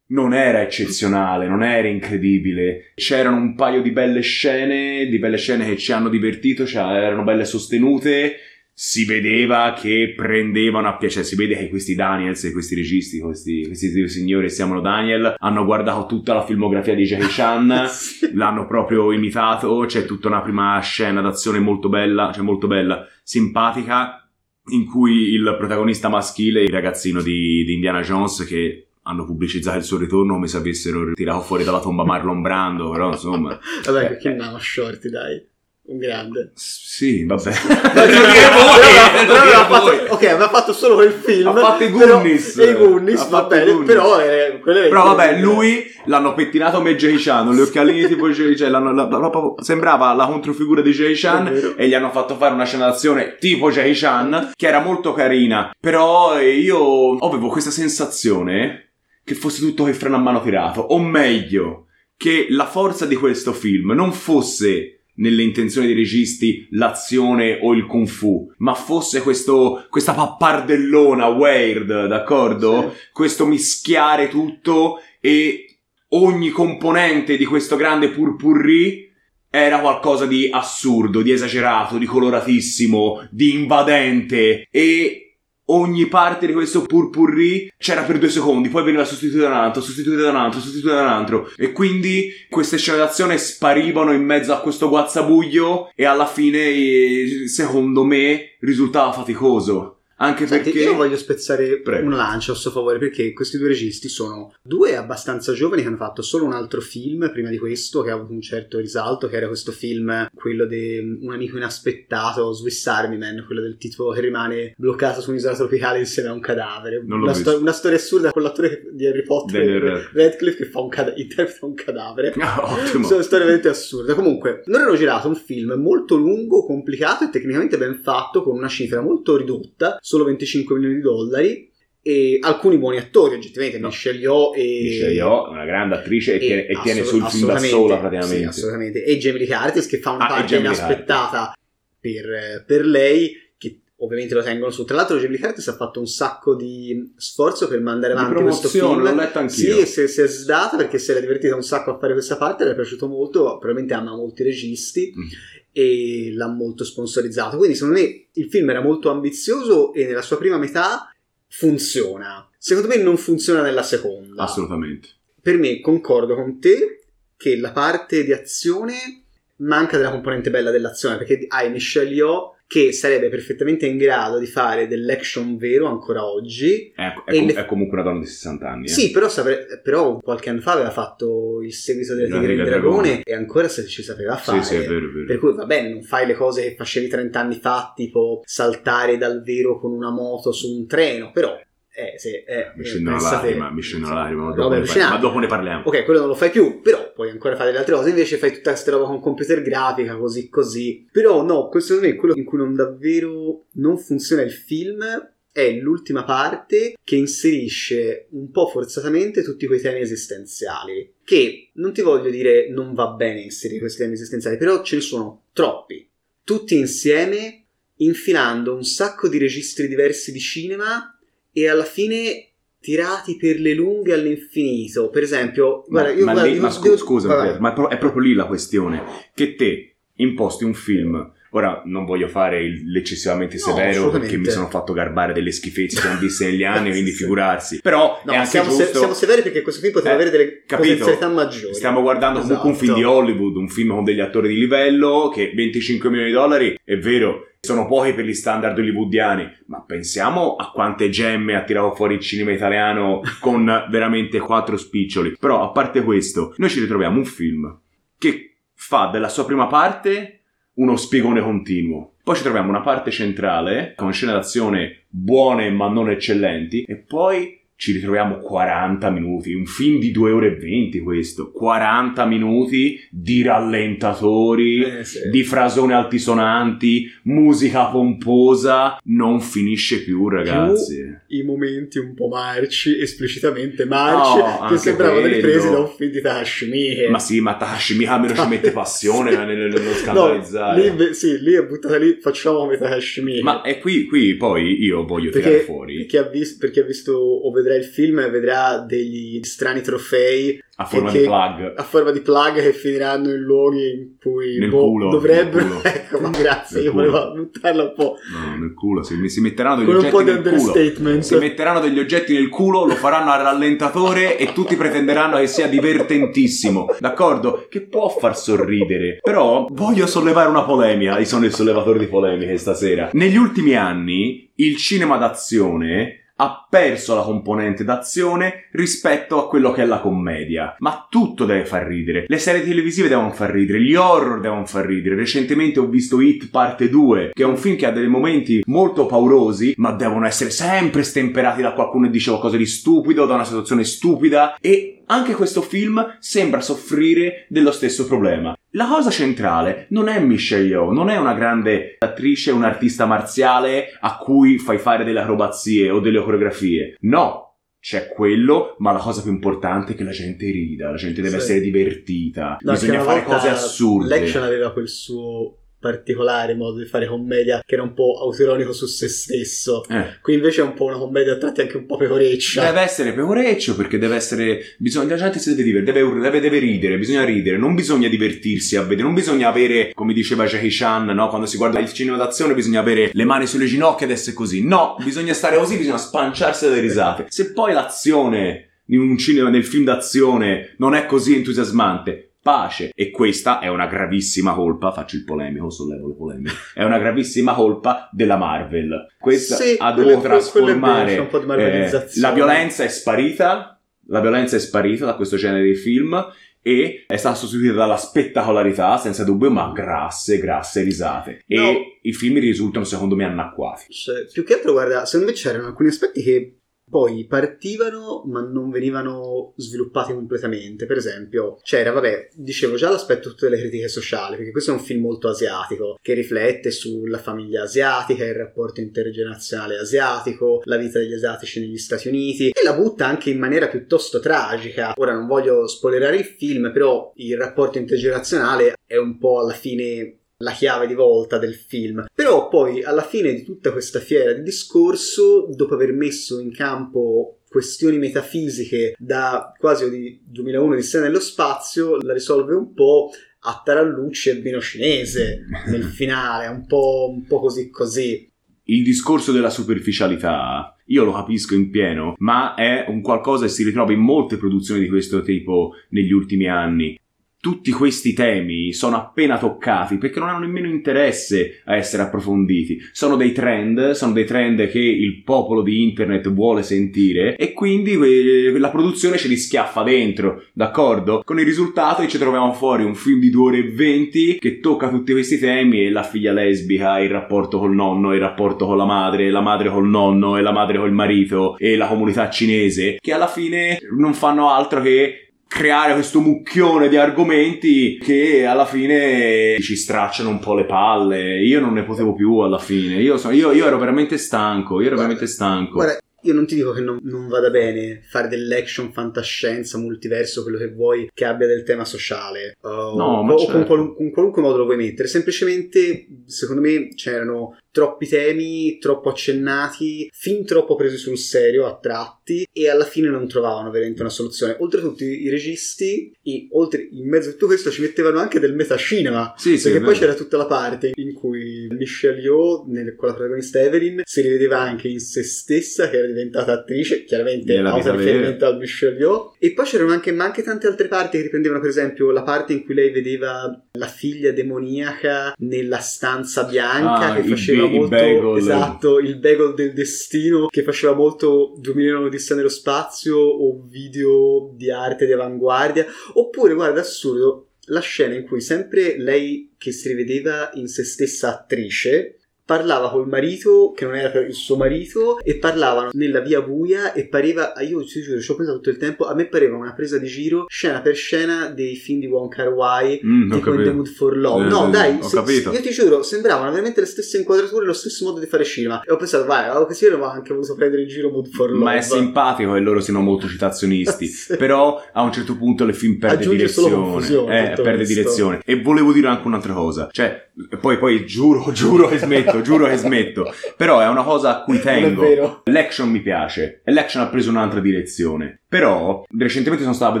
non 0.06 0.32
era 0.32 0.62
eccezionale, 0.62 1.46
non 1.46 1.62
era 1.62 1.86
incredibile. 1.86 2.92
C'erano 2.94 3.36
un 3.36 3.54
paio 3.54 3.82
di 3.82 3.90
belle 3.90 4.22
scene, 4.22 5.06
di 5.06 5.18
belle 5.18 5.36
scene 5.36 5.66
che 5.66 5.76
ci 5.76 5.92
hanno 5.92 6.08
divertito, 6.08 6.64
cioè 6.64 6.82
erano 6.94 7.24
belle 7.24 7.44
sostenute. 7.44 8.36
Si 8.72 9.04
vedeva 9.04 9.74
che 9.74 10.14
prendevano 10.16 10.88
a 10.88 10.96
piacere, 10.96 11.24
si 11.24 11.36
vede 11.36 11.54
che 11.56 11.68
questi 11.68 11.94
Daniels 11.94 12.44
e 12.44 12.52
questi 12.52 12.74
registi, 12.74 13.18
questi, 13.20 13.64
questi 13.66 13.92
due 13.92 14.08
signori 14.08 14.48
si 14.48 14.56
chiamano 14.56 14.80
Daniel, 14.80 15.34
hanno 15.36 15.64
guardato 15.66 16.06
tutta 16.06 16.32
la 16.32 16.44
filmografia 16.44 16.94
di 16.94 17.04
Jackie 17.04 17.28
Chan, 17.28 17.86
Sì. 17.90 18.30
l'hanno 18.34 18.66
proprio 18.66 19.12
imitato, 19.12 19.84
c'è 19.86 20.06
tutta 20.06 20.28
una 20.28 20.40
prima 20.40 20.80
scena 20.80 21.20
d'azione 21.20 21.58
molto 21.58 21.90
bella, 21.90 22.32
cioè 22.32 22.42
molto 22.42 22.66
bella, 22.66 23.06
simpatica, 23.22 24.26
in 24.70 24.86
cui 24.86 25.32
il 25.32 25.56
protagonista 25.58 26.08
maschile, 26.08 26.62
il 26.62 26.70
ragazzino 26.70 27.20
di, 27.20 27.64
di 27.64 27.74
Indiana 27.74 28.00
Jones, 28.00 28.44
che 28.46 28.86
hanno 29.02 29.24
pubblicizzato 29.24 29.76
il 29.78 29.84
suo 29.84 29.98
ritorno 29.98 30.34
come 30.34 30.46
se 30.46 30.56
avessero 30.56 31.12
tirato 31.12 31.40
fuori 31.40 31.64
dalla 31.64 31.80
tomba 31.80 32.04
Marlon 32.04 32.40
Brando, 32.42 32.90
però 32.90 33.10
insomma... 33.10 33.58
Vabbè, 33.84 34.08
perché 34.08 34.28
andiamo 34.28 34.56
a 34.56 34.60
shorty, 34.60 35.08
dai. 35.08 35.48
Un 35.90 35.98
grande. 35.98 36.52
Sì, 36.54 37.24
vabbè. 37.24 37.50
Però- 37.92 38.06
però- 38.06 39.66
però 39.66 40.14
ok, 40.14 40.22
aveva 40.24 40.48
fatto 40.48 40.72
solo 40.72 40.94
quel 40.96 41.12
film. 41.12 41.48
Ha 41.48 41.54
fatto 41.54 41.84
i 41.84 41.90
però- 41.90 42.14
Goonies. 42.20 42.56
E 42.58 42.70
i 42.70 42.74
Goonies, 42.74 43.28
va 43.28 43.42
bene. 43.44 43.82
Però, 43.84 44.20
eh, 44.20 44.60
Però 44.62 45.02
vabbè, 45.14 45.40
lui 45.40 45.84
l'hanno 46.06 46.34
pettinato 46.34 46.78
come 46.78 46.94
Jay 46.96 47.16
Chan, 47.18 47.54
le 47.54 47.62
occhialini 47.62 48.06
tipo 48.08 48.28
Jay 48.30 48.54
Chan, 48.54 48.70
l'hanno- 48.70 48.92
la- 48.92 49.06
proprio- 49.06 49.54
sembrava 49.62 50.12
la 50.14 50.26
controfigura 50.26 50.80
di 50.80 50.92
Jay 50.92 51.14
Chan 51.14 51.74
e 51.76 51.88
gli 51.88 51.94
hanno 51.94 52.10
fatto 52.10 52.36
fare 52.36 52.54
una 52.54 52.64
scena 52.64 52.86
d'azione 52.86 53.36
tipo 53.38 53.70
Jay 53.70 53.92
Chan, 53.94 54.52
che 54.54 54.66
era 54.68 54.80
molto 54.80 55.12
carina. 55.12 55.72
Però 55.78 56.38
eh, 56.38 56.50
io 56.56 57.16
avevo 57.16 57.48
questa 57.48 57.70
sensazione 57.70 58.92
che 59.24 59.34
fosse 59.34 59.60
tutto 59.60 59.84
che 59.84 59.92
freno 59.92 60.16
a 60.16 60.20
mano 60.20 60.42
tirato, 60.42 60.80
o 60.80 60.98
meglio, 61.00 61.86
che 62.16 62.46
la 62.50 62.66
forza 62.66 63.06
di 63.06 63.14
questo 63.16 63.52
film 63.52 63.92
non 63.92 64.12
fosse 64.12 64.99
nelle 65.20 65.42
intenzioni 65.42 65.86
dei 65.86 65.96
registi 65.96 66.66
l'azione 66.72 67.58
o 67.62 67.72
il 67.72 67.86
kung 67.86 68.06
fu, 68.06 68.52
ma 68.58 68.74
fosse 68.74 69.22
questo, 69.22 69.86
questa 69.88 70.12
pappardellona 70.12 71.26
weird, 71.28 72.06
d'accordo? 72.06 72.90
Sì. 72.92 72.96
questo 73.12 73.46
mischiare 73.46 74.28
tutto 74.28 74.98
e 75.20 75.64
ogni 76.10 76.50
componente 76.50 77.36
di 77.36 77.44
questo 77.44 77.76
grande 77.76 78.08
purpurri 78.08 79.08
era 79.50 79.80
qualcosa 79.80 80.26
di 80.26 80.48
assurdo, 80.50 81.22
di 81.22 81.32
esagerato, 81.32 81.98
di 81.98 82.06
coloratissimo, 82.06 83.26
di 83.30 83.54
invadente 83.54 84.66
e 84.70 85.29
ogni 85.72 86.06
parte 86.06 86.46
di 86.46 86.52
questo 86.52 86.82
purpurri 86.82 87.72
c'era 87.76 88.02
per 88.02 88.18
due 88.18 88.28
secondi, 88.28 88.68
poi 88.68 88.84
veniva 88.84 89.04
sostituita 89.04 89.48
da 89.48 89.54
un 89.54 89.60
altro, 89.60 89.82
sostituita 89.82 90.22
da 90.22 90.30
un 90.30 90.36
altro, 90.36 90.60
sostituita 90.60 90.96
da 90.96 91.02
un 91.02 91.08
altro 91.08 91.50
e 91.56 91.72
quindi 91.72 92.32
queste 92.48 92.78
scene 92.78 92.98
d'azione 92.98 93.38
sparivano 93.38 94.12
in 94.12 94.24
mezzo 94.24 94.52
a 94.52 94.60
questo 94.60 94.88
guazzabuglio 94.88 95.90
e 95.94 96.04
alla 96.04 96.26
fine 96.26 96.58
eh, 96.58 97.48
secondo 97.48 98.04
me 98.04 98.56
risultava 98.60 99.12
faticoso. 99.12 99.99
Anche 100.22 100.46
Senti, 100.46 100.70
perché 100.70 100.84
io 100.86 100.94
voglio 100.96 101.16
spezzare 101.16 101.80
Prego. 101.80 102.06
una 102.06 102.16
lancia 102.16 102.52
a 102.52 102.54
suo 102.54 102.70
favore 102.70 102.98
perché 102.98 103.32
questi 103.32 103.56
due 103.56 103.68
registi 103.68 104.08
sono 104.08 104.54
due 104.62 104.94
abbastanza 104.96 105.54
giovani 105.54 105.80
che 105.80 105.88
hanno 105.88 105.96
fatto 105.96 106.20
solo 106.20 106.44
un 106.44 106.52
altro 106.52 106.82
film 106.82 107.30
prima 107.32 107.48
di 107.48 107.56
questo 107.56 108.02
che 108.02 108.10
ha 108.10 108.14
avuto 108.14 108.32
un 108.32 108.42
certo 108.42 108.78
risalto, 108.78 109.28
che 109.28 109.36
era 109.36 109.46
questo 109.46 109.72
film, 109.72 110.28
quello 110.34 110.66
di 110.66 111.18
un 111.22 111.32
amico 111.32 111.56
inaspettato, 111.56 112.52
Swiss 112.52 112.86
Army 112.86 113.16
Man, 113.16 113.44
quello 113.46 113.62
del 113.62 113.78
tipo 113.78 114.10
che 114.10 114.20
rimane 114.20 114.74
bloccato 114.76 115.22
su 115.22 115.30
un'isola 115.30 115.54
tropicale 115.54 115.98
insieme 116.00 116.28
a 116.28 116.32
un 116.32 116.40
cadavere. 116.40 116.98
Una, 116.98 117.32
visto. 117.32 117.58
una 117.58 117.72
storia 117.72 117.96
assurda 117.96 118.30
con 118.30 118.42
l'attore 118.42 118.88
di 118.92 119.06
Harry 119.06 119.22
Potter, 119.24 119.62
Daniel 119.62 120.08
Radcliffe, 120.12 120.64
che 120.64 120.70
fa 120.70 120.80
un 120.80 120.88
cada- 120.90 121.14
interpreta 121.16 121.66
un 121.66 121.74
cadavere. 121.74 122.34
Ah, 122.50 122.72
ottimo. 122.72 123.06
Sono 123.06 123.22
storie 123.22 123.44
veramente 123.44 123.68
assurde. 123.68 124.14
Comunque, 124.14 124.62
loro 124.66 124.84
hanno 124.84 124.96
girato 124.96 125.28
un 125.28 125.36
film 125.36 125.72
molto 125.74 126.16
lungo, 126.16 126.64
complicato 126.64 127.24
e 127.24 127.30
tecnicamente 127.30 127.76
ben 127.78 128.00
fatto, 128.02 128.42
con 128.42 128.56
una 128.56 128.66
cifra 128.66 129.00
molto 129.00 129.36
ridotta, 129.36 129.98
solo 130.10 130.24
25 130.24 130.74
milioni 130.74 130.96
di 130.96 131.00
dollari. 131.02 131.68
E 132.02 132.38
alcuni 132.40 132.78
buoni 132.78 132.96
attori, 132.96 133.34
oggettivamente, 133.34 133.78
No. 133.78 133.88
Michelle 133.88 134.18
Yeoh 134.18 134.54
e. 134.54 134.80
Michelle 134.84 135.12
Yeoh, 135.12 135.50
una 135.50 135.66
grande 135.66 135.96
attrice 135.96 136.34
e, 136.34 136.38
tiene, 136.38 136.66
e 136.66 136.80
tiene 136.82 137.04
sul 137.04 137.22
film 137.26 137.46
da 137.46 137.58
sola 137.58 137.94
Sì, 137.96 138.00
praticamente. 138.00 138.46
assolutamente. 138.48 139.04
E 139.04 139.18
Jamie 139.18 139.46
Lee 139.46 139.56
Curtis 139.56 139.86
che 139.86 139.98
fa 139.98 140.10
una 140.12 140.24
Ah, 140.26 140.36
e 140.36 140.38
parte 140.40 140.56
inaspettata 140.56 141.52
per, 142.00 142.64
per 142.66 142.86
lei, 142.86 143.32
che 143.58 143.80
ovviamente 143.96 144.32
lo 144.32 144.42
tengono 144.42 144.70
su. 144.70 144.84
Tra 144.84 144.96
l'altro, 144.96 145.16
Jamie 145.18 145.36
Lee 145.36 145.40
Curtis 145.46 145.68
ha 145.68 145.76
fatto 145.76 146.00
un 146.00 146.06
sacco 146.06 146.54
di 146.54 147.12
sforzo 147.16 147.68
per 147.68 147.80
mandare 147.82 148.14
avanti 148.14 148.42
questo 148.44 148.68
film. 148.68 149.02
l'ho 149.02 149.14
letto 149.14 149.38
anch'io. 149.38 149.74
Sì, 149.74 149.80
e 149.82 149.84
si, 149.84 150.08
si 150.08 150.20
è 150.22 150.26
sdata 150.26 150.78
perché 150.78 150.98
si 150.98 151.10
era 151.10 151.20
divertita 151.20 151.54
un 151.54 151.62
sacco 151.62 151.90
a 151.90 151.98
fare 151.98 152.14
questa 152.14 152.38
parte, 152.38 152.64
le 152.64 152.70
è 152.70 152.74
piaciuto 152.74 153.08
molto, 153.08 153.42
probabilmente 153.58 153.92
ama 153.92 154.16
molti 154.16 154.42
registi 154.42 155.12
Mm. 155.14 155.28
E 155.72 156.32
l'ha 156.34 156.48
molto 156.48 156.84
sponsorizzato. 156.84 157.56
Quindi 157.56 157.76
secondo 157.76 157.98
me 157.98 158.26
il 158.32 158.48
film 158.48 158.70
era 158.70 158.82
molto 158.82 159.10
ambizioso 159.10 159.92
e 159.92 160.06
nella 160.06 160.22
sua 160.22 160.38
prima 160.38 160.58
metà 160.58 161.12
funziona. 161.48 162.48
Secondo 162.58 162.88
me 162.88 162.96
non 162.96 163.16
funziona 163.16 163.62
nella 163.62 163.82
seconda. 163.82 164.42
Assolutamente. 164.42 165.08
Per 165.40 165.58
me 165.58 165.80
concordo 165.80 166.34
con 166.34 166.60
te 166.60 167.00
che 167.36 167.56
la 167.56 167.72
parte 167.72 168.24
di 168.24 168.32
azione 168.32 169.24
manca 169.56 169.96
della 169.96 170.10
componente 170.10 170.50
bella 170.50 170.70
dell'azione 170.70 171.16
perché 171.16 171.44
hai 171.48 171.70
Michelle 171.70 172.14
Yeoh 172.14 172.56
che 172.70 172.92
sarebbe 172.92 173.28
perfettamente 173.28 173.84
in 173.86 173.96
grado 173.96 174.38
di 174.38 174.46
fare 174.46 174.86
dell'action 174.86 175.56
vero 175.56 175.88
ancora 175.88 176.24
oggi 176.24 176.92
È, 176.94 177.02
è 177.26 177.34
com- 177.36 177.46
le- 177.48 177.54
è 177.54 177.64
comunque 177.66 177.98
una 177.98 178.08
donna 178.08 178.20
di 178.20 178.26
60 178.26 178.68
anni. 178.70 178.84
eh. 178.84 178.88
sì, 178.90 179.10
però, 179.10 179.28
sapre- 179.28 179.80
però 179.82 180.18
qualche 180.18 180.50
anno 180.50 180.60
fa 180.60 180.74
aveva 180.74 180.90
fatto 180.92 181.60
il 181.64 181.72
seguito 181.72 182.14
della 182.14 182.28
La 182.36 182.38
Tigre 182.38 182.52
il 182.52 182.62
Dragone 182.62 182.80
Dragone. 183.08 183.22
e 183.24 183.34
ancora 183.34 183.66
se 183.66 183.86
ci 183.88 184.04
sapeva 184.04 184.36
fare. 184.36 184.62
sì, 184.62 184.74
sì, 184.76 184.82
è 184.84 184.86
vero, 184.86 185.08
è 185.08 185.10
vero. 185.10 185.26
Per 185.26 185.38
cui 185.40 185.52
va 185.54 185.66
bene, 185.66 185.88
non 185.90 186.02
fai 186.04 186.28
le 186.28 186.34
cose 186.34 186.62
che 186.62 186.74
facevi 186.76 187.08
30 187.08 187.40
anni 187.40 187.58
fa, 187.60 187.92
tipo 187.96 188.42
saltare 188.44 189.16
dal 189.16 189.42
vero 189.42 189.80
con 189.80 189.90
una 189.90 190.12
moto 190.12 190.52
su 190.52 190.72
un 190.72 190.86
treno, 190.86 191.32
però... 191.32 191.58
Eh, 191.92 192.18
sì, 192.18 192.30
eh, 192.30 192.72
Mi 192.76 192.84
scende 192.84 193.10
una 193.10 193.20
lacrima, 193.20 193.70
mi 193.70 193.82
scende 193.82 194.06
una 194.06 194.14
lacrima, 194.14 194.44
ma 194.44 194.54
dopo, 194.54 194.74
ne 194.74 194.84
ma 194.96 195.16
dopo 195.18 195.38
ne 195.40 195.46
parliamo. 195.48 195.82
Ok, 195.86 196.04
quello 196.04 196.20
non 196.20 196.28
lo 196.28 196.34
fai 196.34 196.50
più, 196.50 196.80
però 196.80 197.12
puoi 197.12 197.30
ancora 197.30 197.56
fare 197.56 197.66
delle 197.66 197.78
altre 197.80 197.94
cose. 197.94 198.10
Invece 198.10 198.36
fai 198.36 198.52
tutta 198.52 198.70
questa 198.70 198.92
roba 198.92 199.06
con 199.06 199.20
computer 199.20 199.60
grafica, 199.60 200.16
così 200.16 200.48
così. 200.48 201.08
Però 201.10 201.42
no, 201.42 201.68
questo 201.68 201.94
secondo 201.94 202.08
me 202.08 202.16
è 202.16 202.18
quello 202.18 202.36
in 202.36 202.44
cui 202.44 202.58
non 202.58 202.74
davvero 202.74 203.66
non 203.72 203.98
funziona 203.98 204.42
il 204.42 204.52
film. 204.52 205.04
È 205.52 205.68
l'ultima 205.72 206.22
parte 206.22 206.94
che 207.02 207.16
inserisce 207.16 208.28
un 208.30 208.52
po' 208.52 208.68
forzatamente 208.68 209.42
tutti 209.42 209.66
quei 209.66 209.80
temi 209.80 210.00
esistenziali. 210.00 211.14
Che 211.24 211.70
non 211.74 211.92
ti 211.92 212.02
voglio 212.02 212.30
dire 212.30 212.70
non 212.70 212.94
va 212.94 213.08
bene 213.08 213.40
inserire 213.40 213.80
questi 213.80 214.02
temi 214.02 214.14
esistenziali, 214.14 214.56
però 214.56 214.80
ce 214.82 214.94
ne 214.94 215.02
sono 215.02 215.46
troppi. 215.52 216.08
Tutti 216.44 216.78
insieme, 216.78 217.64
infilando 217.96 218.74
un 218.74 218.84
sacco 218.84 219.28
di 219.28 219.38
registri 219.38 219.88
diversi 219.88 220.30
di 220.30 220.38
cinema 220.38 221.14
e 221.52 221.68
alla 221.68 221.84
fine 221.84 222.46
tirati 222.80 223.36
per 223.36 223.58
le 223.60 223.74
lunghe 223.74 224.12
all'infinito. 224.14 225.10
Per 225.10 225.22
esempio, 225.22 225.84
Ma, 225.88 226.02
guarda, 226.02 226.10
io 226.18 226.24
ma 226.24 226.32
guarda, 226.32 226.48
lì- 226.48 226.54
devo- 226.54 226.66
ma 226.66 226.72
scu- 226.72 226.82
devo- 226.84 226.96
scusa, 226.96 227.56
ma 227.58 227.88
è 227.88 227.98
proprio 227.98 228.22
lì 228.22 228.32
la 228.34 228.46
questione. 228.46 229.02
Che 229.34 229.54
te 229.54 229.94
imposti 230.14 230.64
un 230.64 230.74
film. 230.74 231.32
Ora 231.52 231.82
non 231.86 232.04
voglio 232.04 232.28
fare 232.28 232.62
l'eccessivamente 232.84 233.56
No, 233.56 233.62
severo 233.62 234.10
perché 234.10 234.36
mi 234.36 234.48
sono 234.50 234.68
fatto 234.68 234.92
garbare 234.92 235.32
delle 235.32 235.50
schifezze 235.50 236.00
che 236.00 236.06
hanno 236.06 236.18
viste 236.20 236.46
negli 236.46 236.62
anni, 236.64 236.90
quindi 236.92 237.10
figurarsi. 237.10 237.80
Però 237.80 238.20
No, 238.24 238.32
è 238.32 238.36
anche 238.36 238.48
siamo, 238.48 238.70
se- 238.70 238.84
giusto. 238.84 238.98
siamo 238.98 239.14
severi 239.14 239.42
perché 239.42 239.62
questo 239.62 239.80
film 239.80 239.92
poteva 239.92 240.12
Eh, 240.12 240.14
avere 240.14 240.30
delle 240.30 240.62
capito? 240.66 240.88
potenzialità 240.98 241.28
maggiori. 241.28 241.74
Stiamo 241.74 242.02
guardando 242.02 242.40
comunque 242.40 242.68
un 242.68 242.74
film 242.76 242.94
di 242.94 243.00
Esatto. 243.00 243.14
Hollywood, 243.16 243.56
un 243.56 243.68
film 243.68 243.88
con 243.94 244.04
degli 244.04 244.20
attori 244.20 244.48
di 244.48 244.58
livello 244.58 245.30
che 245.34 245.52
25 245.54 246.08
milioni 246.08 246.30
di 246.30 246.36
dollari, 246.36 246.78
è 246.84 246.96
vero, 246.98 247.46
sono 247.60 247.86
pochi 247.86 248.14
per 248.14 248.24
gli 248.24 248.32
standard 248.32 248.78
hollywoodiani, 248.78 249.50
ma 249.66 249.82
pensiamo 249.82 250.54
a 250.56 250.70
quante 250.70 251.10
gemme 251.10 251.56
ha 251.56 251.62
tirato 251.64 251.94
fuori 251.94 252.14
il 252.14 252.20
cinema 252.20 252.52
italiano 252.52 253.20
con 253.40 253.64
veramente 253.90 254.38
quattro 254.38 254.76
spiccioli. 254.76 255.36
Però 255.38 255.62
a 255.62 255.70
parte 255.72 256.02
questo, 256.02 256.54
noi 256.58 256.70
ci 256.70 256.80
ritroviamo 256.80 257.18
un 257.18 257.24
film 257.26 257.78
che 258.16 258.54
fa 258.74 259.10
della 259.12 259.28
sua 259.28 259.44
prima 259.44 259.66
parte 259.66 260.39
uno 260.74 260.96
spiegone 260.96 261.40
continuo. 261.40 262.14
Poi 262.22 262.36
ci 262.36 262.42
troviamo 262.42 262.68
una 262.68 262.80
parte 262.80 263.10
centrale 263.10 263.94
con 263.96 264.12
scene 264.12 264.32
d'azione 264.32 265.04
buone 265.08 265.70
ma 265.70 265.88
non 265.88 266.10
eccellenti 266.10 266.82
e 266.82 266.96
poi 266.96 267.59
ci 267.80 267.92
ritroviamo 267.92 268.36
40 268.40 269.08
minuti, 269.08 269.54
un 269.54 269.64
film 269.64 269.98
di 270.00 270.10
2 270.10 270.32
ore 270.32 270.46
e 270.48 270.56
20 270.56 271.00
questo, 271.00 271.50
40 271.50 272.26
minuti 272.26 273.00
di 273.10 273.40
rallentatori, 273.42 274.82
Eh, 274.84 275.04
sì. 275.04 275.30
di 275.30 275.42
frasone 275.44 275.94
altisonanti, 275.94 277.06
musica 277.22 277.86
pomposa, 277.86 278.98
non 279.04 279.40
finisce 279.40 280.02
più 280.02 280.28
ragazzi. 280.28 280.98
I 281.28 281.42
momenti 281.42 281.96
un 281.98 282.12
po' 282.14 282.28
marci, 282.28 282.98
esplicitamente 283.00 283.86
marci, 283.86 284.38
No, 284.38 284.66
che 284.68 284.76
sembravano 284.76 285.24
ripresi 285.26 285.70
da 285.70 285.78
un 285.78 285.88
film 285.88 286.10
di 286.10 286.20
Takashi 286.20 286.68
Miike. 286.68 287.08
Ma 287.08 287.18
sì, 287.18 287.40
ma 287.40 287.54
Miike 287.94 288.12
almeno 288.12 288.34
ci 288.34 288.46
mette 288.46 288.72
passione 288.72 289.30
nel- 289.34 289.46
nel- 289.46 289.68
nello 289.72 289.88
No, 289.88 289.94
scandalizzare. 289.94 290.90
lì, 290.94 291.14
sì, 291.14 291.38
lì 291.40 291.54
è 291.54 291.64
buttata 291.64 291.96
lì, 291.96 292.18
facciamo 292.20 292.58
come 292.58 292.76
Takashi 292.76 293.22
Miike. 293.22 293.42
Ma 293.42 293.62
è 293.62 293.78
qui, 293.78 294.04
qui 294.04 294.34
poi 294.34 294.82
io 294.84 295.06
voglio 295.06 295.30
tirare 295.30 295.50
perché, 295.52 295.64
fuori 295.64 295.96
per 295.96 296.06
chi 296.06 296.16
ha 296.18 296.22
vis- 296.24 296.56
per 296.58 296.70
chi 296.70 296.80
ha 296.80 296.84
visto 296.84 297.12
o 297.14 297.50
vedrà 297.70 297.76
il 297.76 297.84
film 297.84 298.30
vedrà 298.30 298.78
degli 298.78 299.42
strani 299.42 299.80
trofei 299.80 300.60
a 300.76 300.84
forma 300.86 301.10
che- 301.10 301.18
di 301.20 301.24
plug. 301.26 301.72
a 301.76 301.82
forma 301.82 302.10
di 302.10 302.20
plug 302.20 302.54
che 302.54 302.72
finiranno 302.72 303.28
in 303.30 303.40
luoghi 303.40 303.90
in 303.90 304.08
cui 304.18 304.56
Nel 304.58 304.70
boh, 304.70 304.78
culo, 304.80 305.10
dovrebbero 305.10 305.80
ecco 305.84 306.20
ma 306.20 306.30
grazie 306.30 306.76
Nel 306.76 306.84
io 306.86 306.90
culo. 306.92 307.10
volevo 307.10 307.32
buttarla 307.34 307.82
un 307.82 307.92
po' 307.94 308.16
No, 308.32 308.56
nel 308.58 308.72
culo, 308.74 309.02
si, 309.02 309.28
si 309.28 309.40
metteranno 309.42 309.76
degli 309.76 309.86
con 309.86 310.04
un 310.04 310.10
po' 310.10 310.16
oggetti 310.18 310.40
nel 310.42 310.58
culo. 310.58 311.22
Si 311.22 311.36
metteranno 311.36 311.80
degli 311.80 311.98
oggetti 311.98 312.32
nel 312.32 312.48
culo, 312.48 312.84
lo 312.86 312.94
faranno 312.94 313.30
al 313.30 313.42
rallentatore 313.42 314.38
e 314.38 314.52
tutti 314.54 314.74
pretenderanno 314.76 315.36
che 315.38 315.46
sia 315.46 315.66
divertentissimo, 315.68 316.94
d'accordo? 316.98 317.66
Che 317.68 317.82
può 317.82 318.08
far 318.08 318.36
sorridere. 318.36 319.18
Però 319.22 319.66
voglio 319.70 320.06
sollevare 320.06 320.48
una 320.48 320.62
polemica, 320.64 321.18
io 321.18 321.24
sono 321.24 321.44
il 321.44 321.52
sollevatore 321.52 321.98
di 321.98 322.06
polemiche 322.06 322.56
stasera. 322.56 323.10
Negli 323.12 323.36
ultimi 323.36 323.74
anni 323.76 324.50
il 324.56 324.76
cinema 324.76 325.16
d'azione 325.18 326.19
ha 326.40 326.66
perso 326.68 327.14
la 327.14 327.20
componente 327.20 327.84
d'azione 327.84 328.68
rispetto 328.72 329.38
a 329.38 329.46
quello 329.46 329.72
che 329.72 329.82
è 329.82 329.84
la 329.84 330.00
commedia. 330.00 330.74
Ma 330.78 331.06
tutto 331.08 331.44
deve 331.44 331.66
far 331.66 331.86
ridere. 331.86 332.24
Le 332.26 332.38
serie 332.38 332.64
televisive 332.64 333.08
devono 333.08 333.30
far 333.30 333.50
ridere, 333.50 333.82
gli 333.82 333.94
horror 333.94 334.40
devono 334.40 334.64
far 334.64 334.86
ridere. 334.86 335.16
Recentemente 335.16 335.80
ho 335.80 335.86
visto 335.86 336.18
Hit 336.18 336.48
parte 336.48 336.88
2, 336.88 337.32
che 337.34 337.42
è 337.42 337.46
un 337.46 337.58
film 337.58 337.76
che 337.76 337.84
ha 337.84 337.90
dei 337.90 338.08
momenti 338.08 338.62
molto 338.66 339.04
paurosi, 339.04 339.74
ma 339.76 339.92
devono 339.92 340.26
essere 340.26 340.48
sempre 340.48 341.02
stemperati 341.02 341.60
da 341.60 341.74
qualcuno 341.74 342.06
che 342.06 342.12
dice 342.12 342.30
qualcosa 342.30 342.56
di 342.56 342.66
stupido, 342.66 343.26
da 343.26 343.34
una 343.34 343.44
situazione 343.44 343.84
stupida 343.84 344.56
e 344.60 344.99
anche 345.10 345.34
questo 345.34 345.60
film 345.60 346.16
sembra 346.20 346.60
soffrire 346.60 347.46
dello 347.48 347.72
stesso 347.72 348.06
problema. 348.06 348.54
La 348.74 348.86
cosa 348.86 349.10
centrale 349.10 349.86
non 349.90 350.08
è 350.08 350.20
Michelle 350.20 350.66
Yeoh, 350.66 350.92
non 350.92 351.10
è 351.10 351.16
una 351.18 351.34
grande 351.34 351.96
attrice, 351.98 352.52
un'artista 352.52 353.06
marziale 353.06 353.88
a 354.00 354.16
cui 354.18 354.58
fai 354.58 354.78
fare 354.78 355.02
delle 355.04 355.20
acrobazie 355.20 355.90
o 355.90 355.98
delle 355.98 356.22
coreografie. 356.22 356.96
No, 357.00 357.56
c'è 357.80 358.06
quello, 358.08 358.76
ma 358.78 358.92
la 358.92 358.98
cosa 358.98 359.22
più 359.22 359.30
importante 359.32 359.92
è 359.92 359.96
che 359.96 360.04
la 360.04 360.10
gente 360.10 360.44
rida, 360.50 360.90
la 360.90 360.96
gente 360.96 361.22
deve 361.22 361.38
Sì. 361.38 361.42
essere 361.42 361.60
divertita, 361.60 362.56
No, 362.60 362.72
bisogna 362.72 363.00
fare 363.00 363.24
cose 363.24 363.48
assurde. 363.48 364.08
L'action 364.20 364.42
aveva 364.44 364.72
quel 364.72 364.88
suo 364.88 365.56
particolare 365.80 366.54
modo 366.54 366.78
di 366.78 366.86
fare 366.86 367.06
commedia 367.06 367.62
che 367.64 367.74
era 367.74 367.82
un 367.82 367.94
po' 367.94 368.18
autironico 368.20 368.72
su 368.72 368.86
se 368.86 369.08
stesso. 369.08 369.84
Eh. 369.88 370.18
Qui 370.20 370.34
invece 370.34 370.60
è 370.60 370.64
un 370.64 370.74
po' 370.74 370.84
una 370.84 370.98
commedia 370.98 371.32
a 371.32 371.38
tratti 371.38 371.62
anche 371.62 371.78
un 371.78 371.86
po' 371.86 371.96
pecoreccia. 371.96 372.64
Deve 372.64 372.82
essere 372.82 373.12
pecoreccio 373.12 373.74
perché 373.74 373.98
deve 373.98 374.16
essere. 374.16 374.60
Bisogna, 374.78 375.10
la 375.10 375.16
gente 375.16 375.38
si 375.38 375.50
deve 375.50 375.62
divertire, 375.62 375.92
deve, 375.92 376.20
deve, 376.20 376.40
deve 376.40 376.58
ridere, 376.58 376.98
bisogna 376.98 377.24
ridere, 377.24 377.56
non 377.56 377.74
bisogna 377.74 378.08
divertirsi 378.08 378.76
a 378.76 378.82
vedere, 378.82 379.02
non 379.02 379.14
bisogna 379.14 379.48
avere, 379.48 379.92
come 379.94 380.12
diceva 380.12 380.44
Jackie 380.44 380.68
Chan, 380.70 381.06
no? 381.06 381.28
Quando 381.28 381.46
si 381.46 381.56
guarda 381.56 381.78
il 381.78 381.92
cinema 381.92 382.16
d'azione 382.18 382.54
bisogna 382.54 382.80
avere 382.80 383.10
le 383.12 383.24
mani 383.24 383.46
sulle 383.46 383.66
ginocchia 383.66 384.06
ed 384.06 384.12
essere 384.12 384.36
così. 384.36 384.64
No, 384.64 384.96
bisogna 385.02 385.32
stare 385.32 385.56
così, 385.56 385.76
bisogna 385.76 385.98
spanciarsi 385.98 386.66
dalle 386.66 386.80
risate. 386.80 387.26
Se 387.28 387.52
poi 387.52 387.72
l'azione 387.72 388.68
in 388.86 389.00
un 389.00 389.16
cinema, 389.16 389.48
nel 389.48 389.64
film 389.64 389.84
d'azione 389.84 390.74
non 390.76 390.94
è 390.94 391.06
così 391.06 391.34
entusiasmante. 391.34 392.29
Pace, 392.42 392.92
e 392.94 393.10
questa 393.10 393.58
è 393.58 393.68
una 393.68 393.86
gravissima 393.86 394.54
colpa. 394.54 394.92
Faccio 394.92 395.16
il 395.16 395.24
polemico, 395.24 395.68
sollevo 395.68 396.08
le 396.08 396.14
polemiche. 396.14 396.54
È 396.74 396.82
una 396.82 396.98
gravissima 396.98 397.54
colpa 397.54 398.08
della 398.12 398.36
Marvel. 398.36 399.08
Questa 399.18 399.56
Sì, 399.56 399.76
ha 399.78 399.92
dovuto 399.92 400.20
trasformare 400.20 401.28
di 401.30 401.58
eh, 401.60 402.08
la 402.16 402.32
violenza 402.32 402.84
è 402.84 402.88
sparita, 402.88 403.78
la 404.06 404.20
violenza 404.20 404.56
è 404.56 404.58
sparita 404.58 405.04
da 405.04 405.14
questo 405.16 405.36
genere 405.36 405.64
di 405.64 405.74
film 405.74 406.32
e 406.62 407.04
è 407.06 407.16
stata 407.16 407.36
sostituita 407.36 407.74
dalla 407.74 407.96
spettacolarità, 407.96 408.96
senza 408.98 409.24
dubbio, 409.24 409.50
ma 409.50 409.70
grasse, 409.72 410.38
grasse 410.38 410.82
risate. 410.82 411.42
No. 411.46 411.62
E 411.62 411.98
i 412.02 412.12
film 412.12 412.38
risultano, 412.38 412.84
secondo 412.84 413.16
me, 413.16 413.24
annacquati. 413.24 413.92
Cioè, 413.92 414.26
più 414.30 414.44
che 414.44 414.54
altro, 414.54 414.72
guarda, 414.72 415.04
secondo 415.06 415.30
me 415.30 415.36
c'erano 415.36 415.68
alcuni 415.68 415.88
aspetti 415.88 416.22
che 416.22 416.59
poi 416.90 417.24
partivano 417.26 418.24
ma 418.26 418.42
non 418.42 418.70
venivano 418.70 419.54
sviluppati 419.56 420.12
completamente. 420.12 420.86
Per 420.86 420.96
esempio, 420.96 421.58
c'era, 421.62 421.92
vabbè, 421.92 422.30
dicevo 422.34 422.74
già 422.74 422.90
l'aspetto 422.90 423.30
tutto 423.30 423.48
delle 423.48 423.60
critiche 423.60 423.88
sociali, 423.88 424.36
perché 424.36 424.50
questo 424.50 424.72
è 424.72 424.74
un 424.74 424.80
film 424.80 425.02
molto 425.02 425.28
asiatico, 425.28 425.96
che 426.02 426.14
riflette 426.14 426.70
sulla 426.70 427.18
famiglia 427.18 427.62
asiatica, 427.62 428.24
il 428.24 428.34
rapporto 428.34 428.80
intergenerazionale 428.80 429.78
asiatico, 429.78 430.60
la 430.64 430.76
vita 430.76 430.98
degli 430.98 431.14
asiatici 431.14 431.60
negli 431.60 431.78
Stati 431.78 432.08
Uniti, 432.08 432.48
e 432.48 432.62
la 432.64 432.74
butta 432.74 433.06
anche 433.06 433.30
in 433.30 433.38
maniera 433.38 433.68
piuttosto 433.68 434.18
tragica. 434.18 434.92
Ora 434.96 435.12
non 435.12 435.26
voglio 435.26 435.66
spoilerare 435.66 436.16
il 436.16 436.24
film, 436.24 436.72
però 436.72 437.12
il 437.16 437.36
rapporto 437.36 437.78
intergenerazionale 437.78 438.74
è 438.84 438.96
un 438.96 439.18
po' 439.18 439.40
alla 439.40 439.52
fine 439.52 440.19
la 440.42 440.52
chiave 440.52 440.86
di 440.86 440.94
volta 440.94 441.38
del 441.38 441.54
film. 441.54 442.06
Però 442.14 442.48
poi 442.48 442.82
alla 442.82 443.02
fine 443.02 443.32
di 443.32 443.42
tutta 443.42 443.72
questa 443.72 444.00
fiera 444.00 444.32
di 444.32 444.42
discorso, 444.42 445.48
dopo 445.50 445.74
aver 445.74 445.92
messo 445.92 446.38
in 446.38 446.52
campo 446.52 447.40
questioni 447.48 447.98
metafisiche 447.98 448.94
da 448.96 449.52
quasi 449.58 449.90
di 449.90 450.20
2001 450.24 450.76
di 450.76 450.82
Sé 450.82 451.00
nello 451.00 451.20
spazio, 451.20 451.96
la 452.00 452.12
risolve 452.12 452.54
un 452.54 452.72
po' 452.72 453.10
a 453.42 453.60
tarallucce 453.64 454.30
e 454.30 454.40
vino 454.40 454.60
cinese 454.60 455.46
nel 455.66 455.84
finale, 455.90 456.46
un 456.46 456.66
po', 456.66 457.10
un 457.12 457.26
po' 457.26 457.40
così 457.40 457.70
così. 457.70 458.28
Il 458.64 458.84
discorso 458.84 459.32
della 459.32 459.50
superficialità, 459.50 460.76
io 460.86 461.04
lo 461.04 461.12
capisco 461.12 461.54
in 461.54 461.70
pieno, 461.70 462.14
ma 462.18 462.54
è 462.54 462.84
un 462.86 463.02
qualcosa 463.02 463.46
che 463.46 463.50
si 463.50 463.64
ritrova 463.64 463.92
in 463.92 463.98
molte 463.98 464.36
produzioni 464.36 464.80
di 464.80 464.88
questo 464.88 465.22
tipo 465.22 465.72
negli 465.88 466.12
ultimi 466.12 466.48
anni. 466.48 466.99
Tutti 467.42 467.70
questi 467.70 468.12
temi 468.12 468.74
sono 468.74 468.96
appena 468.96 469.38
toccati 469.38 469.96
perché 469.96 470.18
non 470.18 470.28
hanno 470.28 470.40
nemmeno 470.40 470.68
interesse 470.68 471.62
a 471.64 471.74
essere 471.74 472.02
approfonditi. 472.02 472.78
Sono 472.92 473.16
dei 473.16 473.32
trend, 473.32 473.92
sono 473.92 474.12
dei 474.12 474.26
trend 474.26 474.68
che 474.68 474.78
il 474.78 475.22
popolo 475.22 475.62
di 475.62 475.82
internet 475.82 476.30
vuole 476.30 476.62
sentire 476.62 477.36
e 477.36 477.54
quindi 477.54 477.92
eh, 477.92 478.58
la 478.58 478.68
produzione 478.68 479.16
ce 479.16 479.28
li 479.28 479.38
schiaffa 479.38 479.82
dentro, 479.82 480.42
d'accordo? 480.52 481.22
Con 481.24 481.38
il 481.38 481.46
risultato 481.46 482.02
che 482.02 482.08
ci 482.08 482.18
troviamo 482.18 482.52
fuori 482.52 482.84
un 482.84 482.94
film 482.94 483.20
di 483.20 483.30
2 483.30 483.42
ore 483.42 483.58
e 483.60 483.70
20 483.70 484.36
che 484.38 484.60
tocca 484.60 484.90
tutti 484.90 485.12
questi 485.12 485.38
temi 485.38 485.86
e 485.86 485.90
la 485.90 486.02
figlia 486.02 486.34
lesbica, 486.34 486.98
il 486.98 487.08
rapporto 487.08 487.58
col 487.58 487.74
nonno, 487.74 488.12
il 488.12 488.20
rapporto 488.20 488.66
con 488.66 488.76
la 488.76 488.84
madre, 488.84 489.30
la 489.30 489.40
madre 489.40 489.70
col 489.70 489.88
nonno 489.88 490.36
e 490.36 490.42
la 490.42 490.52
madre 490.52 490.76
col 490.76 490.92
marito 490.92 491.56
e 491.56 491.74
la 491.76 491.86
comunità 491.86 492.28
cinese 492.28 492.98
che 493.00 493.14
alla 493.14 493.28
fine 493.28 493.78
non 493.96 494.12
fanno 494.12 494.50
altro 494.50 494.82
che 494.82 495.24
creare 495.50 495.94
questo 495.94 496.20
mucchione 496.20 496.88
di 496.88 496.96
argomenti 496.96 497.98
che 498.00 498.44
alla 498.46 498.64
fine 498.66 499.56
ci 499.60 499.74
stracciano 499.74 500.28
un 500.28 500.38
po' 500.38 500.54
le 500.54 500.64
palle. 500.64 501.42
Io 501.42 501.58
non 501.58 501.72
ne 501.72 501.82
potevo 501.82 502.14
più 502.14 502.38
alla 502.38 502.58
fine. 502.58 503.00
Io, 503.02 503.16
so- 503.16 503.30
io- 503.30 503.50
io 503.50 503.66
ero 503.66 503.76
veramente 503.76 504.16
stanco. 504.16 504.74
Io 504.80 504.86
ero 504.86 504.94
Guarda, 504.94 504.96
veramente 505.14 505.26
stanco. 505.26 505.72
Guarda, 505.72 505.98
io 506.22 506.34
non 506.34 506.46
ti 506.46 506.54
dico 506.54 506.70
che 506.70 506.82
non, 506.82 507.00
non 507.02 507.26
vada 507.26 507.50
bene 507.50 508.00
fare 508.08 508.28
dell'action, 508.28 508.92
fantascienza, 508.92 509.76
multiverso, 509.76 510.42
quello 510.42 510.58
che 510.58 510.70
vuoi, 510.70 511.10
che 511.12 511.24
abbia 511.24 511.48
del 511.48 511.64
tema 511.64 511.84
sociale. 511.84 512.54
uh, 512.60 512.68
No, 512.96 513.18
o 513.18 513.22
ma 513.24 513.34
o 513.34 513.38
certo. 513.38 513.52
con, 513.54 513.66
qualun- 513.66 513.94
con 513.96 514.10
qualunque 514.12 514.42
modo 514.42 514.56
lo 514.58 514.64
vuoi 514.66 514.76
mettere. 514.76 515.08
Semplicemente, 515.08 516.06
secondo 516.26 516.60
me, 516.62 516.88
c'erano 516.94 517.56
troppi 517.70 518.08
temi, 518.08 518.78
troppo 518.78 519.10
accennati, 519.10 520.08
fin 520.12 520.44
troppo 520.44 520.74
presi 520.76 520.96
sul 520.96 521.18
serio 521.18 521.66
a 521.66 521.78
tratti 521.78 522.46
e 522.52 522.68
alla 522.68 522.84
fine 522.84 523.08
non 523.08 523.28
trovavano 523.28 523.70
veramente 523.70 524.00
una 524.00 524.10
soluzione. 524.10 524.56
Oltretutto 524.58 525.04
i, 525.04 525.28
registi, 525.28 526.12
e 526.22 526.48
oltre, 526.52 526.88
in 526.90 527.08
mezzo 527.08 527.28
a 527.28 527.32
tutto 527.32 527.46
questo, 527.46 527.70
ci 527.70 527.80
mettevano 527.82 528.18
anche 528.18 528.40
del 528.40 528.54
metacinema. 528.54 529.34
Sì, 529.36 529.56
sì, 529.56 529.64
Perché 529.70 529.78
è 529.78 529.82
poi 529.82 529.98
c'era 529.98 530.14
tutta 530.14 530.36
la 530.36 530.46
parte 530.46 530.92
in 530.94 531.14
cui 531.14 531.68
Michelle 531.70 532.20
Yeoh, 532.20 532.64
nel- 532.68 532.94
con 532.96 533.08
la 533.08 533.14
protagonista 533.14 533.60
Evelyn, 533.60 534.02
si 534.04 534.20
rivedeva 534.20 534.58
anche 534.60 534.88
in 534.88 535.00
se 535.00 535.22
stessa, 535.22 535.88
che 535.88 535.98
era 535.98 536.06
diventata 536.06 536.52
attrice, 536.52 537.04
chiaramente 537.04 537.54
Nella 537.54 537.74
vita 537.74 537.94
riferimento 537.94 538.46
a 538.46 538.56
Michelle 538.56 538.96
Yeoh. 538.98 539.34
E 539.38 539.52
poi 539.52 539.64
c'erano 539.64 539.92
anche, 539.92 540.12
ma 540.12 540.24
anche 540.24 540.42
tante 540.42 540.66
altre 540.66 540.88
parti 540.88 541.16
che 541.16 541.22
riprendevano, 541.24 541.60
per 541.60 541.70
esempio, 541.70 542.10
la 542.10 542.22
parte 542.22 542.52
in 542.52 542.64
cui 542.64 542.74
lei 542.74 542.90
vedeva 542.90 543.62
la 543.72 543.86
figlia 543.86 544.32
demoniaca 544.32 545.34
nella 545.38 545.78
stanza 545.78 546.44
bianca, 546.44 547.12
Ah, 547.12 547.14
che 547.14 547.20
il 547.20 547.26
faceva 547.60 547.78
molto... 547.78 547.88
bagel. 547.88 548.36
Esatto, 548.36 548.98
il 548.98 549.18
bagel 549.18 549.54
del 549.54 549.72
destino, 549.72 550.46
che 550.46 550.62
faceva 550.62 550.94
molto 550.94 551.54
2001 551.58 552.06
Odissea 552.06 552.36
nello 552.36 552.48
spazio 552.48 553.18
o 553.18 553.62
video 553.68 554.52
di 554.54 554.70
arte 554.70 555.06
di 555.06 555.12
avanguardia. 555.12 555.86
Oppure, 556.14 556.54
guarda, 556.54 556.80
assurdo, 556.80 557.48
la 557.66 557.80
scena 557.80 558.14
in 558.14 558.26
cui 558.26 558.40
sempre 558.40 558.96
lei 558.98 559.54
che 559.56 559.72
si 559.72 559.88
rivedeva 559.88 560.50
in 560.54 560.66
se 560.66 560.84
stessa 560.84 561.28
attrice 561.28 562.19
parlava 562.50 562.90
col 562.90 563.06
marito 563.06 563.70
che 563.76 563.84
non 563.84 563.94
era 563.94 564.18
il 564.18 564.34
suo 564.34 564.56
marito 564.56 565.20
e 565.22 565.36
parlavano 565.36 565.90
nella 565.92 566.18
via 566.18 566.40
buia 566.42 566.92
e 566.92 567.06
pareva 567.06 567.52
ah, 567.54 567.62
io 567.62 567.84
ti 567.84 568.00
giuro 568.02 568.20
ci 568.20 568.28
ho 568.28 568.34
pensato 568.34 568.56
tutto 568.58 568.70
il 568.70 568.76
tempo 568.76 569.06
a 569.06 569.14
me 569.14 569.26
pareva 569.26 569.56
una 569.56 569.72
presa 569.72 569.98
di 569.98 570.08
giro 570.08 570.46
scena 570.48 570.80
per 570.80 570.96
scena 570.96 571.46
dei 571.50 571.76
film 571.76 572.00
di 572.00 572.06
Wong 572.08 572.28
Kar 572.28 572.48
Wai 572.48 573.00
Mm, 573.06 573.30
tipo 573.30 573.54
in 573.54 573.62
The. 573.62 573.72
Mood 573.72 573.86
for 573.88 574.16
Love 574.16 574.44
Eh, 574.46 574.48
no 574.48 574.64
sì, 574.64 574.70
dai 574.72 574.98
ho 575.00 575.02
se- 575.06 575.16
capito. 575.16 575.52
io 575.52 575.60
ti 575.60 575.70
giuro 575.70 576.02
sembravano 576.02 576.50
veramente 576.50 576.80
le 576.80 576.86
stesse 576.86 577.18
inquadrature 577.18 577.64
lo 577.64 577.72
stesso 577.72 578.04
modo 578.04 578.18
di 578.18 578.26
fare 578.26 578.42
cinema 578.44 578.82
e 578.82 578.90
ho 578.92 578.96
pensato 578.96 579.24
vai 579.26 579.48
avevo 579.48 579.66
così 579.66 579.88
ma 579.90 580.10
anche 580.10 580.34
voluto 580.34 580.54
prendere 580.56 580.82
in 580.82 580.88
giro 580.88 581.10
Mood 581.10 581.28
for 581.28 581.50
Love 581.52 581.62
Ma 581.62 581.74
è 581.76 581.80
simpatico 581.82 582.52
che 582.54 582.58
loro 582.60 582.80
siano 582.80 583.00
molto 583.00 583.28
citazionisti. 583.28 584.06
Sì. 584.30 584.36
Però 584.36 584.82
a 584.92 585.02
un 585.02 585.12
certo 585.12 585.36
punto 585.36 585.64
il 585.64 585.74
film 585.74 585.98
perde 585.98 586.16
Aggiunge 586.16 586.36
direzione. 586.36 587.06
Eh, 587.06 587.52
perde 587.54 587.74
questo. 587.76 587.94
direzione. 587.94 588.40
E 588.44 588.60
volevo 588.60 588.92
dire 588.92 589.06
anche 589.08 589.26
un'altra 589.26 589.52
cosa. 589.54 589.88
Cioè, 589.90 590.28
poi, 590.60 590.78
poi 590.78 591.06
giuro, 591.06 591.50
giuro 591.52 591.88
che 591.88 591.98
smetto, 591.98 592.39
giuro 592.42 592.66
che 592.66 592.76
smetto. 592.76 593.32
Però 593.56 593.80
è 593.80 593.88
una 593.88 594.02
cosa 594.02 594.30
a 594.30 594.42
cui 594.42 594.60
tengo. 594.60 595.42
L'action 595.44 595.88
mi 595.90 596.00
piace 596.00 596.62
e 596.64 596.72
l'action 596.72 597.02
ha 597.02 597.08
preso 597.08 597.30
un'altra 597.30 597.60
direzione. 597.60 598.39
Però 598.50 599.04
recentemente 599.16 599.62
sono 599.62 599.76
stato 599.76 599.92
a 599.92 600.00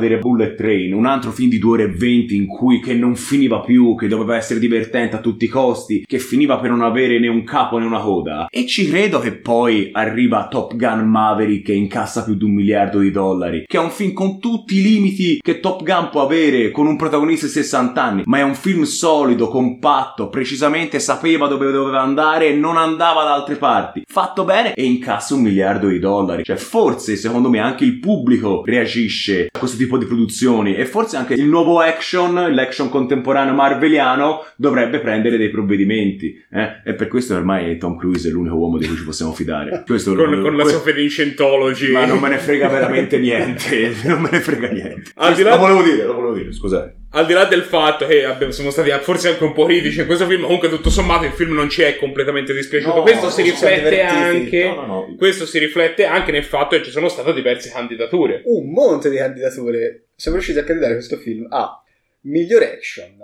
vedere 0.00 0.18
Bullet 0.18 0.56
Train, 0.56 0.92
un 0.92 1.06
altro 1.06 1.30
film 1.30 1.48
di 1.48 1.60
2 1.60 1.70
ore 1.70 1.82
e 1.84 1.92
20 1.92 2.34
in 2.34 2.46
cui 2.48 2.80
che 2.80 2.94
non 2.94 3.14
finiva 3.14 3.60
più, 3.60 3.94
che 3.94 4.08
doveva 4.08 4.34
essere 4.34 4.58
divertente 4.58 5.14
a 5.14 5.20
tutti 5.20 5.44
i 5.44 5.48
costi, 5.48 6.04
che 6.04 6.18
finiva 6.18 6.58
per 6.58 6.70
non 6.70 6.82
avere 6.82 7.20
né 7.20 7.28
un 7.28 7.44
capo 7.44 7.78
né 7.78 7.86
una 7.86 8.00
coda. 8.00 8.48
E 8.50 8.66
ci 8.66 8.88
credo 8.88 9.20
che 9.20 9.34
poi 9.34 9.90
arriva 9.92 10.48
Top 10.48 10.74
Gun 10.74 11.08
Maverick 11.08 11.66
che 11.66 11.74
incassa 11.74 12.24
più 12.24 12.34
di 12.34 12.42
un 12.42 12.54
miliardo 12.54 12.98
di 12.98 13.12
dollari, 13.12 13.66
che 13.68 13.76
è 13.76 13.80
un 13.80 13.90
film 13.90 14.12
con 14.14 14.40
tutti 14.40 14.78
i 14.78 14.82
limiti 14.82 15.38
che 15.40 15.60
Top 15.60 15.84
Gun 15.84 16.08
può 16.10 16.22
avere 16.22 16.72
con 16.72 16.88
un 16.88 16.96
protagonista 16.96 17.46
di 17.46 17.52
60 17.52 18.02
anni, 18.02 18.22
ma 18.24 18.38
è 18.38 18.42
un 18.42 18.56
film 18.56 18.82
solido, 18.82 19.46
compatto, 19.46 20.28
precisamente 20.28 20.98
sapeva 20.98 21.46
dove 21.46 21.70
doveva 21.70 22.00
andare 22.00 22.48
e 22.48 22.54
non 22.54 22.76
andava 22.76 23.22
da 23.22 23.32
altre 23.32 23.54
parti. 23.54 24.02
Fatto 24.04 24.42
bene 24.42 24.74
e 24.74 24.84
incassa 24.84 25.36
un 25.36 25.42
miliardo 25.42 25.86
di 25.86 26.00
dollari. 26.00 26.42
Cioè 26.42 26.56
forse 26.56 27.14
secondo 27.14 27.48
me 27.48 27.60
anche 27.60 27.84
il 27.84 28.00
pubblico 28.00 28.38
pubblico 28.40 28.62
reagisce 28.64 29.48
a 29.52 29.58
questo 29.58 29.76
tipo 29.76 29.98
di 29.98 30.06
produzioni 30.06 30.74
e 30.74 30.86
forse 30.86 31.16
anche 31.16 31.34
il 31.34 31.44
nuovo 31.44 31.80
action, 31.80 32.52
l'action 32.54 32.88
contemporaneo 32.88 33.54
marveliano 33.54 34.44
dovrebbe 34.56 35.00
prendere 35.00 35.36
dei 35.36 35.50
provvedimenti 35.50 36.42
eh? 36.50 36.80
e 36.84 36.94
per 36.94 37.08
questo 37.08 37.34
ormai 37.34 37.76
Tom 37.76 37.96
Cruise 37.96 38.28
è 38.28 38.32
l'unico 38.32 38.56
uomo 38.56 38.78
di 38.78 38.86
cui 38.86 38.96
ci 38.96 39.04
possiamo 39.04 39.32
fidare. 39.32 39.82
Questo 39.86 40.14
con, 40.14 40.30
lo, 40.30 40.42
con 40.42 40.56
la 40.56 40.64
sua 40.64 40.80
fede 40.80 41.02
in 41.02 41.10
Scientology. 41.10 41.92
Ma 41.92 42.06
non 42.06 42.18
me 42.18 42.30
ne 42.30 42.38
frega 42.38 42.68
veramente 42.68 43.18
niente, 43.18 43.94
non 44.04 44.22
me 44.22 44.30
ne 44.32 44.40
frega 44.40 44.68
niente. 44.68 45.10
Al 45.16 45.34
di 45.34 45.42
là... 45.42 45.50
Lo 45.50 45.58
volevo 45.58 45.82
dire, 45.82 46.04
lo 46.04 46.14
volevo 46.14 46.34
dire, 46.34 46.52
scusate 46.52 46.99
al 47.12 47.26
di 47.26 47.32
là 47.32 47.44
del 47.44 47.62
fatto 47.62 48.06
che 48.06 48.24
abbiamo, 48.24 48.52
siamo 48.52 48.70
stati 48.70 48.90
forse 49.00 49.28
anche 49.28 49.42
un 49.42 49.52
po' 49.52 49.64
critici 49.64 50.00
in 50.00 50.06
questo 50.06 50.26
film, 50.26 50.42
comunque 50.42 50.68
tutto 50.68 50.90
sommato 50.90 51.24
il 51.24 51.32
film 51.32 51.52
non 51.54 51.68
ci 51.68 51.82
è 51.82 51.96
completamente 51.96 52.54
dispiaciuto. 52.54 52.96
No, 52.96 53.02
questo 53.02 53.30
si 53.30 53.42
riflette 53.42 54.02
anche. 54.02 54.64
No, 54.64 55.14
questo 55.16 55.44
si 55.44 55.58
riflette 55.58 56.04
anche 56.04 56.30
nel 56.30 56.44
fatto 56.44 56.76
che 56.76 56.84
ci 56.84 56.90
sono 56.90 57.08
state 57.08 57.32
diverse 57.32 57.70
candidature. 57.70 58.42
Un 58.44 58.70
monte 58.70 59.10
di 59.10 59.16
candidature. 59.16 60.04
Siamo 60.14 60.36
riusciti 60.36 60.60
a 60.60 60.64
candidare 60.64 60.94
questo 60.94 61.16
film 61.16 61.46
a 61.50 61.82
miglior 62.22 62.62
action. 62.62 63.20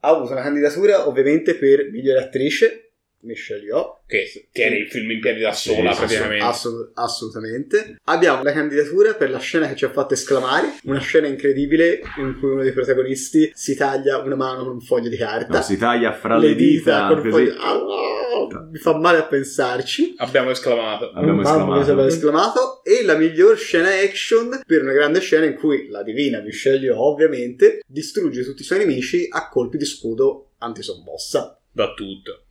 Ha 0.00 0.08
avuto 0.08 0.32
una 0.32 0.42
candidatura 0.42 1.06
ovviamente 1.06 1.54
per 1.54 1.90
migliore 1.90 2.20
attrice, 2.20 2.87
Michelle 3.20 3.64
Yeoh 3.64 4.00
che 4.06 4.48
tiene 4.52 4.76
il 4.76 4.88
film 4.88 5.10
in 5.10 5.20
piedi 5.20 5.40
da 5.40 5.52
sola 5.52 5.92
sì, 5.92 5.98
praticamente. 5.98 6.44
Assolut- 6.44 6.90
assolutamente. 6.94 7.96
Abbiamo 8.04 8.42
la 8.42 8.52
candidatura 8.52 9.14
per 9.14 9.30
la 9.30 9.38
scena 9.38 9.68
che 9.68 9.76
ci 9.76 9.84
ha 9.84 9.90
fatto 9.90 10.14
esclamare 10.14 10.78
una 10.84 11.00
scena 11.00 11.26
incredibile 11.26 12.00
in 12.16 12.36
cui 12.38 12.50
uno 12.50 12.62
dei 12.62 12.72
protagonisti 12.72 13.50
si 13.54 13.76
taglia 13.76 14.18
una 14.18 14.36
mano 14.36 14.64
con 14.64 14.72
un 14.72 14.80
foglio 14.80 15.08
di 15.08 15.16
carta. 15.16 15.58
No, 15.58 15.62
si 15.62 15.76
taglia 15.76 16.12
fra 16.12 16.38
le, 16.38 16.48
le 16.48 16.54
dita, 16.54 17.14
dita 17.14 17.28
foglio... 17.28 17.54
ah, 17.58 18.66
mi 18.70 18.78
fa 18.78 18.96
male 18.96 19.18
a 19.18 19.24
pensarci. 19.24 20.14
Abbiamo 20.18 20.50
esclamato. 20.50 21.10
Abbiamo 21.10 21.42
esclamato. 21.42 22.06
esclamato. 22.06 22.84
E 22.84 23.04
la 23.04 23.16
miglior 23.16 23.58
scena 23.58 23.90
action 23.90 24.60
per 24.66 24.82
una 24.82 24.92
grande 24.92 25.20
scena 25.20 25.44
in 25.44 25.54
cui 25.54 25.88
la 25.88 26.02
divina 26.02 26.40
Michelle 26.40 26.78
Yeoh 26.78 26.98
ovviamente 26.98 27.80
distrugge 27.86 28.44
tutti 28.44 28.62
i 28.62 28.64
suoi 28.64 28.78
nemici 28.78 29.26
a 29.30 29.48
colpi 29.48 29.76
di 29.76 29.84
scudo 29.84 30.52
antisommossa. 30.58 31.58
Da 31.70 31.92
tutto. 31.94 32.44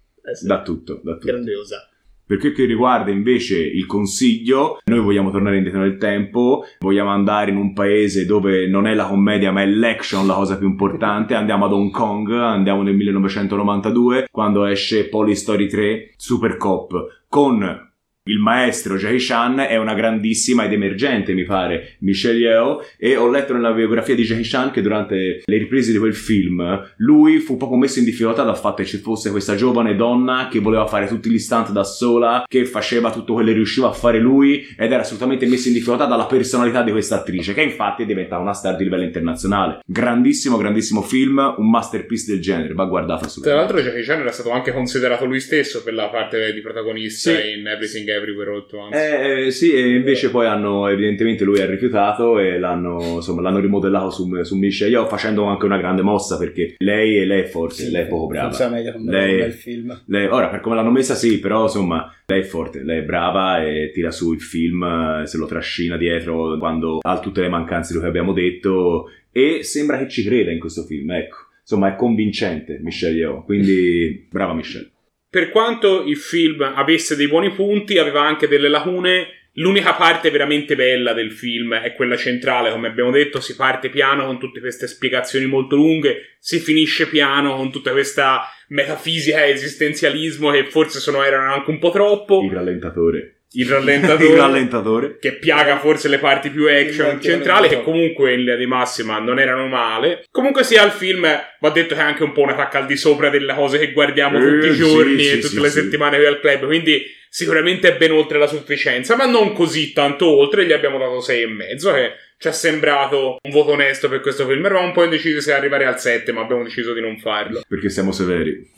Da 0.46 0.62
tutto, 0.62 1.00
da 1.04 1.14
tutto. 1.14 1.26
Grandiosa. 1.26 1.88
Per 2.28 2.40
quel 2.40 2.52
che 2.52 2.66
riguarda 2.66 3.10
invece 3.10 3.58
il 3.58 3.86
consiglio, 3.86 4.80
noi 4.84 5.00
vogliamo 5.00 5.32
tornare 5.32 5.56
indietro 5.56 5.80
nel 5.80 5.98
tempo, 5.98 6.66
vogliamo 6.80 7.10
andare 7.10 7.52
in 7.52 7.58
un 7.58 7.72
paese 7.72 8.26
dove 8.26 8.68
non 8.68 8.86
è 8.86 8.94
la 8.94 9.06
commedia 9.06 9.54
ma 9.54 9.62
è 9.62 9.66
l'action 9.66 10.28
la 10.28 10.34
cosa 10.34 10.58
più 10.58 10.68
importante, 10.68 11.36
andiamo 11.36 11.64
ad 11.64 11.72
Hong 11.72 11.90
Kong, 11.90 12.30
andiamo 12.32 12.82
nel 12.82 12.96
1992 12.96 14.28
quando 14.30 14.66
esce 14.66 15.08
Polystory 15.08 15.68
3 15.68 16.14
Super 16.18 16.58
Cop 16.58 17.24
con 17.30 17.87
il 18.28 18.40
maestro 18.40 18.96
Jackie 18.98 19.20
Chan 19.20 19.60
è 19.60 19.78
una 19.78 19.94
grandissima 19.94 20.66
ed 20.66 20.74
emergente, 20.74 21.34
mi 21.34 21.44
pare, 21.44 21.96
Michelle 22.00 22.40
Yeoh, 22.40 22.84
e 22.98 23.16
ho 23.16 23.30
letto 23.30 23.54
nella 23.54 23.72
biografia 23.72 24.16
di 24.16 24.24
Jackie 24.24 24.48
Chan 24.48 24.72
che 24.72 24.82
durante 24.82 25.42
le 25.44 25.58
riprese 25.58 25.92
di 25.92 25.98
quel 25.98 26.16
film 26.16 26.86
lui 26.98 27.40
fu 27.40 27.58
proprio 27.58 27.78
messo 27.78 28.00
in 28.00 28.06
difficoltà 28.06 28.44
dal 28.44 28.58
fatto 28.58 28.82
che 28.82 28.86
ci 28.86 28.98
fosse 28.98 29.32
questa 29.32 29.56
giovane 29.56 29.96
donna 29.96 30.48
che 30.50 30.60
voleva 30.60 30.86
fare 30.86 31.08
tutti 31.08 31.30
gli 31.30 31.40
stunt 31.40 31.72
da 31.72 31.84
sola, 31.84 32.44
che 32.48 32.66
faceva 32.66 33.12
tutto 33.12 33.34
quello 33.34 33.50
che 33.50 33.56
riusciva 33.56 33.88
a 33.88 33.94
fare 33.94 34.20
lui 34.20 34.68
ed 34.78 34.92
era 34.92 35.02
assolutamente 35.02 35.46
messo 35.46 35.68
in 35.68 35.74
difficoltà 35.74 36.06
dalla 36.06 36.26
personalità 36.26 36.84
di 36.84 36.92
questa 36.92 37.16
attrice, 37.16 37.54
che 37.54 37.62
infatti 37.62 38.04
è 38.04 38.06
diventata 38.06 38.42
una 38.42 38.54
star 38.54 38.76
di 38.76 38.84
livello 38.84 39.04
internazionale. 39.04 39.80
Grandissimo, 39.86 40.58
grandissimo 40.58 41.02
film, 41.02 41.56
un 41.58 41.70
masterpiece 41.70 42.32
del 42.32 42.42
genere, 42.42 42.74
va 42.74 42.86
guardato 42.86 43.26
assolutamente. 43.26 43.50
Tra 43.50 43.56
l'altro 43.56 43.92
Jackie 43.92 44.06
Chan 44.06 44.22
era 44.22 44.32
stato 44.32 44.52
anche 44.52 44.72
considerato 44.72 45.26
lui 45.26 45.40
stesso 45.40 45.84
per 45.84 45.94
la 45.94 46.10
parte 46.10 46.54
di 46.54 46.62
protagonista 46.62 47.32
sì. 47.32 47.58
in 47.58 47.68
Everything 47.68 48.08
Everywhere 48.18 48.52
All 48.52 48.66
At 48.68 48.94
Eh, 48.94 49.46
eh, 49.46 49.52
sì, 49.52 49.72
e 49.74 49.96
invece 49.96 50.30
poi 50.30 50.46
hanno, 50.46 50.88
evidentemente 50.88 51.44
lui 51.44 51.62
ha 51.62 51.66
rifiutato 51.66 52.40
e 52.40 52.60
l'hanno, 52.60 53.16
insomma, 53.16 53.42
l'hanno 53.42 53.60
rimodellato 53.60 54.10
su, 54.10 54.44
su 54.44 54.56
Michelle 54.58 54.92
Yeoh 54.92 55.08
facendo 55.08 55.46
anche 55.46 55.66
una 55.66 55.78
grande 55.78 56.02
mossa 56.02 56.38
perché 56.38 56.76
lei, 56.80 57.26
lei 57.26 57.42
è 57.42 57.46
forte, 57.46 57.84
sì, 57.84 57.92
lei 57.92 58.04
è 58.04 58.08
poco 58.08 58.28
brava. 58.28 58.50
Funziona 58.50 58.76
meglio 58.76 58.92
con 58.92 59.04
lei, 59.04 59.38
bel 59.38 59.54
film. 59.54 60.04
Lei, 60.08 60.28
ora, 60.28 60.50
per 60.50 60.60
come 60.60 60.76
l'hanno 60.76 60.92
messa 60.92 61.16
sì, 61.16 61.40
però 61.40 61.64
insomma, 61.64 62.14
lei 62.26 62.42
è 62.42 62.44
forte, 62.44 62.84
lei 62.84 63.00
è 63.00 63.04
brava 63.04 63.64
e 63.64 63.92
tira 63.94 64.12
su 64.12 64.34
il 64.34 64.42
film, 64.42 65.24
se 65.24 65.38
lo 65.38 65.46
trascina 65.46 65.98
dietro 65.98 66.58
quando 66.58 67.00
ha 67.02 67.20
tutte 67.20 67.42
le 67.42 67.50
mancanze 67.50 67.94
di 67.94 68.00
cui 68.00 68.08
abbiamo 68.08 68.34
detto 68.34 69.10
e 69.32 69.64
sembra 69.64 69.98
che 69.98 70.10
ci 70.10 70.24
creda 70.24 70.52
in 70.52 70.60
questo 70.60 70.84
film, 70.84 71.12
ecco. 71.12 71.46
Insomma, 71.62 71.94
è 71.94 71.96
convincente 71.98 72.80
Michelle 72.82 73.18
Yeoh, 73.18 73.44
quindi 73.44 74.26
brava 74.30 74.54
Michelle 74.54 74.92
per 75.38 75.52
quanto 75.52 76.04
il 76.04 76.18
film 76.18 76.64
avesse 76.64 77.16
dei 77.16 77.28
buoni 77.28 77.52
punti, 77.52 78.00
aveva 78.00 78.24
anche 78.24 78.48
delle 78.48 78.70
lacune. 78.70 79.50
L'unica 79.54 79.94
parte 79.94 80.32
veramente 80.32 80.76
bella 80.76 81.14
del 81.14 81.32
film 81.32 81.76
è 81.76 81.94
quella 81.94 82.18
centrale, 82.18 82.72
come 82.72 82.88
abbiamo 82.88 83.12
detto, 83.12 83.40
si 83.40 83.56
parte 83.56 83.92
piano 83.92 84.26
con 84.26 84.40
tutte 84.40 84.60
queste 84.60 84.88
spiegazioni 84.88 85.46
molto 85.46 85.76
lunghe, 85.76 86.38
si 86.40 86.58
finisce 86.58 87.08
piano 87.08 87.56
con 87.56 87.72
tutta 87.72 87.92
questa 87.92 88.46
metafisica 88.70 89.46
e 89.46 89.52
esistenzialismo 89.52 90.50
che 90.50 90.66
forse 90.66 91.00
sono, 91.00 91.24
erano 91.24 91.54
anche 91.54 91.70
un 91.70 91.78
po' 91.78 91.92
troppo. 91.92 92.42
Il 92.42 92.54
rallentatore 92.54 93.37
il 93.52 93.68
rallentatore, 93.68 94.26
il 94.30 94.36
rallentatore, 94.36 95.18
che 95.20 95.38
piaga 95.38 95.80
forse 95.80 96.08
le 96.08 96.20
parti 96.20 96.50
più 96.50 96.68
action 96.68 97.22
centrali 97.22 97.70
che 97.70 97.82
comunque 97.82 98.34
in 98.34 98.40
linea 98.40 98.56
di 98.56 98.66
massima 98.66 99.20
non 99.20 99.40
erano 99.40 99.68
male. 99.68 100.26
Comunque 100.32 100.64
sia 100.64 100.84
il 100.84 100.92
film 100.92 101.28
va 101.60 101.70
detto 101.70 101.96
che 101.96 102.02
è 102.02 102.04
anche 102.04 102.24
un 102.24 102.34
po' 102.34 102.42
una 102.42 102.56
tacca 102.56 102.80
al 102.80 102.86
di 102.86 102.98
sopra 102.98 103.30
delle 103.30 103.54
cose 103.54 103.80
che 103.80 103.92
guardiamo 103.92 104.38
eh, 104.38 104.42
tutti 104.42 104.68
i 104.68 104.76
giorni 104.76 105.24
sì, 105.24 105.30
e 105.32 105.36
tutte 105.36 105.48
sì, 105.48 105.60
le 105.60 105.70
settimane 105.70 106.18
qui 106.18 106.26
al 106.26 106.40
club 106.40 106.66
quindi 106.66 107.04
sicuramente 107.30 107.90
è 107.90 107.98
ben 107.98 108.12
oltre 108.12 108.38
la 108.38 108.48
sufficienza 108.48 109.16
ma 109.16 109.26
non 109.26 109.54
così 109.54 109.92
tanto 109.92 110.28
oltre 110.28 110.66
gli 110.66 110.72
abbiamo 110.72 110.98
dato 110.98 111.20
6 111.20 111.42
e 111.42 111.48
mezzo 111.48 111.92
che 111.94 112.12
ci 112.40 112.48
è 112.48 112.52
sembrato 112.52 113.38
un 113.42 113.52
voto 113.52 113.72
onesto 113.72 114.10
per 114.10 114.20
questo 114.22 114.46
film. 114.48 114.64
Eravamo 114.64 114.88
un 114.88 114.94
po' 114.94 115.04
indecisi 115.04 115.42
se 115.42 115.54
arrivare 115.54 115.86
al 115.86 116.00
7 116.00 116.32
ma 116.32 116.42
abbiamo 116.42 116.64
deciso 116.64 116.94
di 116.94 117.02
non 117.02 117.18
farlo. 117.18 117.62
Perché 117.68 117.90
siamo 117.90 118.12
severi 118.12 118.74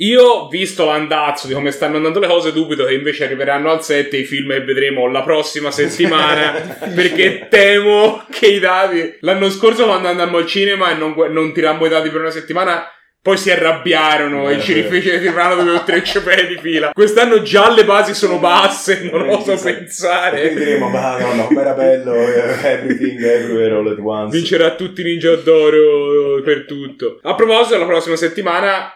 io, 0.00 0.46
visto 0.48 0.84
l'andazzo 0.84 1.48
di 1.48 1.54
come 1.54 1.72
stanno 1.72 1.96
andando 1.96 2.20
le 2.20 2.28
cose, 2.28 2.52
dubito 2.52 2.84
che 2.84 2.94
invece 2.94 3.24
arriveranno 3.24 3.70
al 3.70 3.82
7 3.82 4.16
i 4.16 4.24
film 4.24 4.50
che 4.50 4.60
vedremo 4.60 5.08
la 5.08 5.22
prossima 5.22 5.72
settimana. 5.72 6.52
perché 6.94 7.48
temo 7.48 8.24
che 8.30 8.46
i 8.46 8.58
dati. 8.60 9.16
L'anno 9.20 9.50
scorso, 9.50 9.86
quando 9.86 10.08
andammo 10.08 10.36
al 10.36 10.46
cinema 10.46 10.90
e 10.90 10.94
non, 10.94 11.14
non 11.30 11.52
tirammo 11.52 11.86
i 11.86 11.88
dati 11.88 12.10
per 12.10 12.20
una 12.20 12.30
settimana. 12.30 12.84
Poi 13.20 13.36
si 13.36 13.50
arrabbiarono 13.50 14.48
eh, 14.48 14.54
e 14.54 14.60
ci 14.60 14.72
rifece 14.72 15.18
firmare 15.18 15.56
dovevo 15.56 15.82
tre 15.82 16.04
cepere 16.04 16.46
di 16.46 16.56
fila. 16.56 16.92
Quest'anno 16.92 17.42
già 17.42 17.68
le 17.68 17.84
basi 17.84 18.14
sono 18.14 18.38
basse, 18.38 19.10
non 19.10 19.28
oso 19.28 19.60
pensare. 19.60 20.42
E 20.42 20.54
diremo, 20.54 20.88
ma 20.88 21.18
no, 21.18 21.34
no, 21.34 21.60
era 21.60 21.72
bello, 21.72 22.14
everything, 22.14 23.20
everywhere, 23.20 23.74
all 23.74 23.88
at 23.88 23.98
once. 23.98 24.36
Vincerà 24.36 24.76
tutti 24.76 25.02
Ninja 25.02 25.34
d'Oro 25.34 26.40
per 26.42 26.64
tutto. 26.66 27.18
A 27.22 27.34
proposito, 27.34 27.76
la 27.76 27.86
prossima 27.86 28.14
settimana 28.14 28.92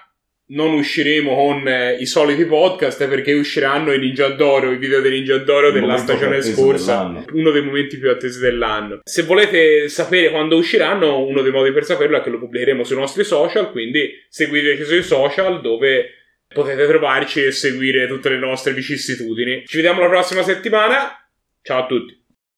non 0.52 0.72
usciremo 0.74 1.34
con 1.34 1.66
eh, 1.66 1.96
i 1.98 2.06
soliti 2.06 2.44
podcast 2.44 3.06
perché 3.08 3.32
usciranno 3.32 3.92
i 3.92 3.98
Ninja 3.98 4.28
d'Oro, 4.28 4.70
i 4.70 4.76
video 4.76 5.00
dei 5.00 5.10
Ninja 5.10 5.38
d'Oro 5.38 5.68
Il 5.68 5.74
della 5.74 5.96
stagione 5.96 6.42
scorsa, 6.42 6.96
dell'anno. 6.96 7.24
uno 7.32 7.50
dei 7.50 7.62
momenti 7.62 7.98
più 7.98 8.10
attesi 8.10 8.38
dell'anno. 8.38 9.00
Se 9.04 9.22
volete 9.22 9.88
sapere 9.88 10.30
quando 10.30 10.56
usciranno, 10.56 11.24
uno 11.24 11.42
dei 11.42 11.52
modi 11.52 11.72
per 11.72 11.84
saperlo 11.84 12.18
è 12.18 12.22
che 12.22 12.30
lo 12.30 12.38
pubblicheremo 12.38 12.84
sui 12.84 12.96
nostri 12.96 13.24
social, 13.24 13.70
quindi 13.70 14.10
seguiteci 14.28 14.84
sui 14.84 15.02
social 15.02 15.60
dove 15.60 16.10
potete 16.52 16.86
trovarci 16.86 17.44
e 17.44 17.50
seguire 17.50 18.06
tutte 18.06 18.28
le 18.28 18.38
nostre 18.38 18.74
vicissitudini. 18.74 19.64
Ci 19.66 19.76
vediamo 19.76 20.00
la 20.00 20.08
prossima 20.08 20.42
settimana. 20.42 21.16
Ciao 21.62 21.84
a 21.84 21.86
tutti. 21.86 22.21